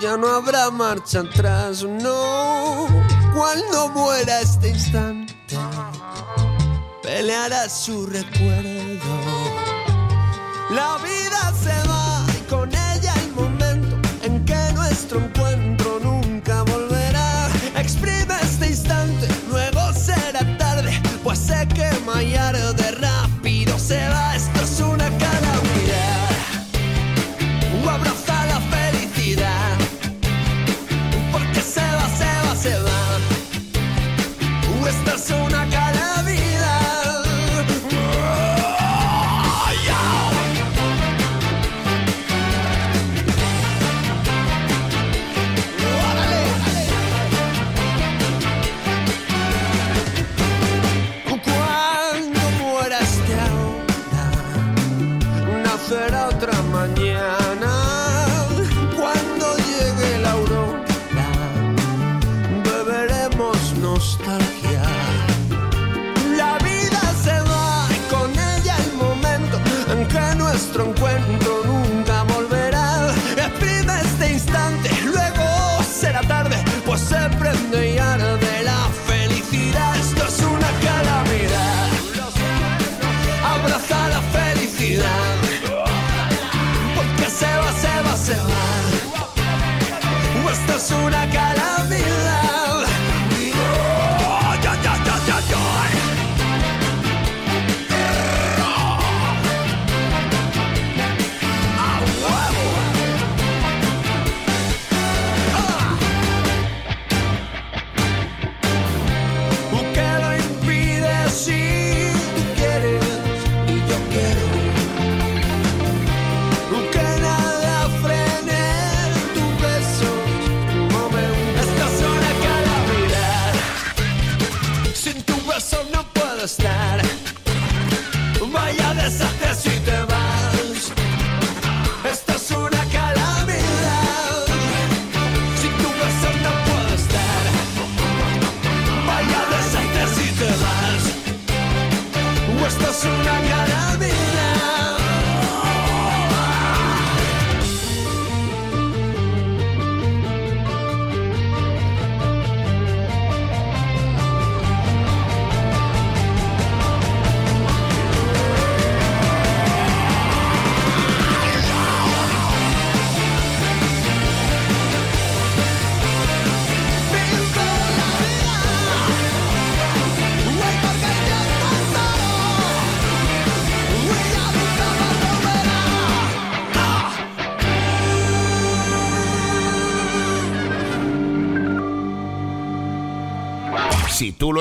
ya 0.00 0.16
no 0.16 0.28
habrá 0.28 0.70
marcha 0.70 1.20
atrás, 1.20 1.82
no. 1.82 2.86
Cuando 3.34 3.88
muera 3.90 4.40
este 4.40 4.70
instante, 4.70 5.34
peleará 7.02 7.68
su 7.68 8.06
recuerdo. 8.06 9.14
La 10.70 10.96
vida 10.98 11.52
se 11.62 11.88
va 11.88 12.26
y 12.36 12.50
con 12.50 12.68
ella 12.68 13.14
el 13.24 13.32
momento 13.32 13.96
en 14.22 14.44
que 14.44 14.72
nuestro 14.74 15.18
encuentro 15.18 16.00
nunca 16.00 16.62
volverá. 16.62 17.48
Exprime 17.76 18.34
este 18.42 18.68
instante, 18.68 19.28
luego 19.50 19.92
será 19.92 20.56
tarde, 20.58 21.00
pues 21.22 21.38
sé 21.38 21.66
que 21.68 21.94
de 22.52 22.63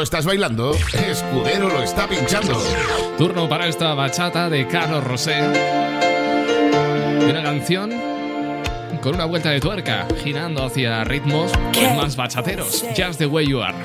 estás 0.04 0.26
bailando, 0.26 0.76
Escudero 0.94 1.70
lo 1.70 1.82
está 1.82 2.08
pinchando. 2.08 2.62
Turno 3.18 3.48
para 3.48 3.68
esta 3.68 3.94
bachata 3.94 4.50
de 4.50 4.68
Carlos 4.68 5.04
Rosé. 5.04 5.40
Una 7.30 7.42
canción 7.42 7.92
con 9.02 9.16
una 9.16 9.26
vuelta 9.26 9.50
de 9.50 9.62
tuerca, 9.62 10.06
girando 10.22 10.66
hacia 10.66 11.04
ritmos 11.06 11.52
pues, 11.74 11.96
más 11.96 12.16
bachateros. 12.18 12.84
Just 12.96 13.18
the 13.18 13.26
way 13.26 13.48
you 13.48 13.62
are. 13.62 13.76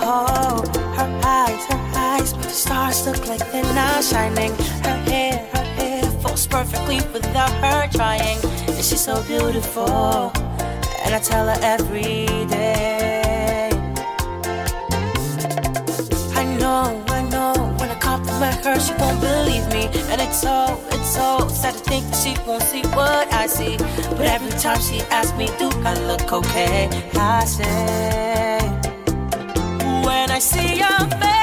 Oh, 0.00 0.62
her 0.96 1.08
eyes, 1.24 1.64
her 1.70 1.80
eyes, 1.96 2.34
but 2.34 2.42
the 2.42 2.50
stars 2.50 3.06
look 3.06 3.26
like 3.26 3.50
they're 3.50 3.74
not 3.74 4.04
shining. 4.04 4.52
Her 4.82 5.02
hair, 5.10 5.48
her 5.54 5.64
hair 5.76 6.02
falls 6.20 6.46
perfectly 6.46 6.98
without 7.14 7.50
her 7.62 7.88
trying. 7.90 8.38
And 8.68 8.84
she's 8.84 9.00
so 9.00 9.22
beautiful, 9.22 10.30
and 11.04 11.14
I 11.14 11.20
tell 11.20 11.46
her 11.46 11.58
every 11.62 12.26
day. 12.48 12.93
She 18.80 18.94
won't 18.94 19.20
believe 19.20 19.66
me. 19.68 19.84
And 20.10 20.20
it's 20.20 20.40
so, 20.40 20.80
it's 20.90 21.10
so 21.14 21.48
sad 21.48 21.74
to 21.74 21.80
think 21.80 22.04
that 22.10 22.18
she 22.22 22.34
won't 22.46 22.62
see 22.62 22.82
what 22.88 23.32
I 23.32 23.46
see. 23.46 23.76
But 24.16 24.26
every 24.26 24.50
time 24.58 24.80
she 24.80 25.00
asks 25.10 25.36
me, 25.36 25.46
do 25.58 25.68
I 25.84 25.94
look 26.06 26.32
okay? 26.32 26.88
I 27.14 27.44
say, 27.44 28.58
when 30.06 30.30
I 30.30 30.38
see 30.38 30.78
your 30.78 30.98
face, 31.20 31.33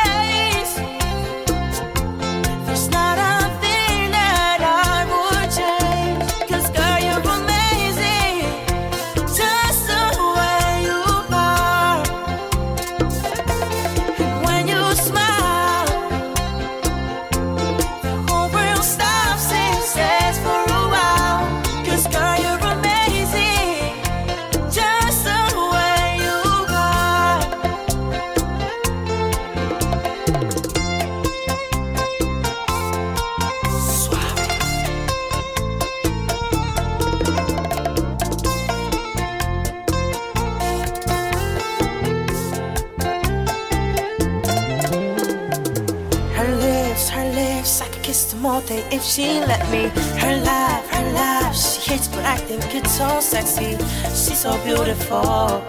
me. 49.71 49.87
Her 50.19 50.35
laugh, 50.43 50.87
her 50.89 51.11
laugh, 51.13 51.55
she 51.55 51.91
hits 51.91 52.07
but 52.07 52.25
I 52.25 52.37
think 52.37 52.63
it's 52.75 52.97
so 52.97 53.19
sexy. 53.19 53.77
She's 54.09 54.39
so 54.39 54.51
beautiful, 54.63 55.63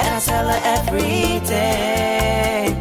and 0.00 0.10
I 0.16 0.20
tell 0.20 0.48
her 0.48 0.60
every 0.76 1.40
day. 1.46 2.74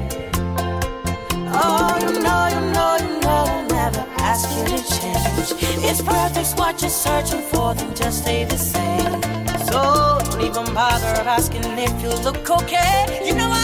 Oh, 1.62 1.98
you 2.02 2.12
know, 2.26 2.42
you 2.54 2.62
know, 2.76 2.92
you 3.04 3.20
know, 3.22 3.44
I'll 3.54 3.66
never 3.80 4.04
ask 4.32 4.50
you 4.56 4.64
to 4.74 4.80
change. 4.98 5.50
It's 5.90 6.02
perfect 6.02 6.58
what 6.60 6.82
you're 6.82 6.90
searching 6.90 7.42
for, 7.42 7.74
then 7.76 7.96
just 7.96 8.24
stay 8.24 8.46
the 8.46 8.58
same. 8.58 9.22
So 9.68 10.18
don't 10.24 10.42
even 10.42 10.74
bother 10.74 11.16
asking 11.38 11.64
if 11.78 12.02
you 12.02 12.10
look 12.26 12.50
okay. 12.50 13.22
You 13.26 13.36
know 13.36 13.50
I 13.52 13.59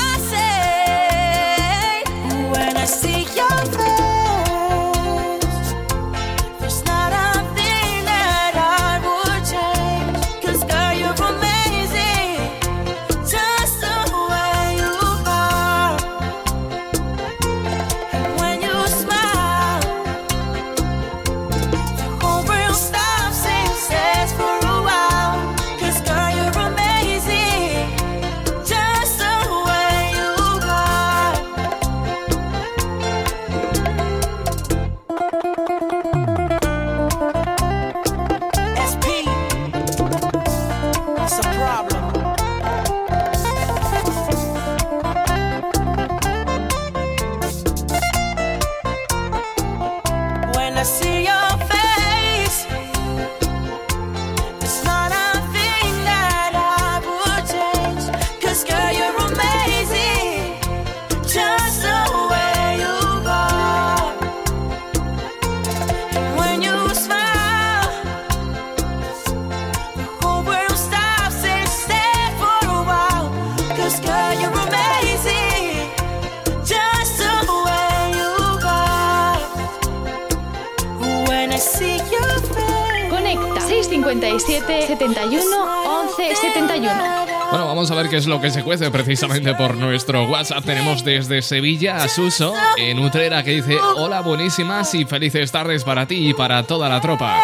es 88.25 88.29
lo 88.29 88.41
que 88.41 88.49
se 88.49 88.63
cuece 88.63 88.89
precisamente 88.89 89.53
por 89.53 89.75
nuestro 89.75 90.25
WhatsApp. 90.25 90.65
Tenemos 90.65 91.05
desde 91.05 91.43
Sevilla 91.43 91.97
a 91.97 92.07
Suso 92.07 92.55
en 92.75 92.97
Utrera 92.97 93.43
que 93.43 93.51
dice: 93.51 93.77
Hola, 93.97 94.21
buenísimas 94.21 94.95
y 94.95 95.05
felices 95.05 95.51
tardes 95.51 95.83
para 95.83 96.07
ti 96.07 96.29
y 96.29 96.33
para 96.33 96.63
toda 96.63 96.89
la 96.89 96.99
tropa. 96.99 97.39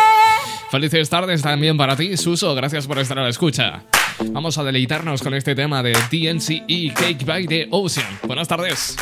Felices 0.71 1.07
tardes 1.07 1.43
también 1.43 1.77
para 1.77 1.95
ti, 1.95 2.17
Suso. 2.17 2.55
Gracias 2.55 2.87
por 2.87 2.97
estar 2.97 3.19
a 3.19 3.23
la 3.23 3.29
escucha. 3.29 3.83
Vamos 4.31 4.57
a 4.57 4.63
deleitarnos 4.63 5.21
con 5.21 5.35
este 5.35 5.53
tema 5.53 5.83
de 5.83 5.91
DNC 5.91 6.63
y 6.67 6.89
Cake 6.89 7.25
by 7.25 7.45
the 7.45 7.67
Ocean. 7.69 8.07
Buenas 8.23 8.47
tardes. 8.47 8.97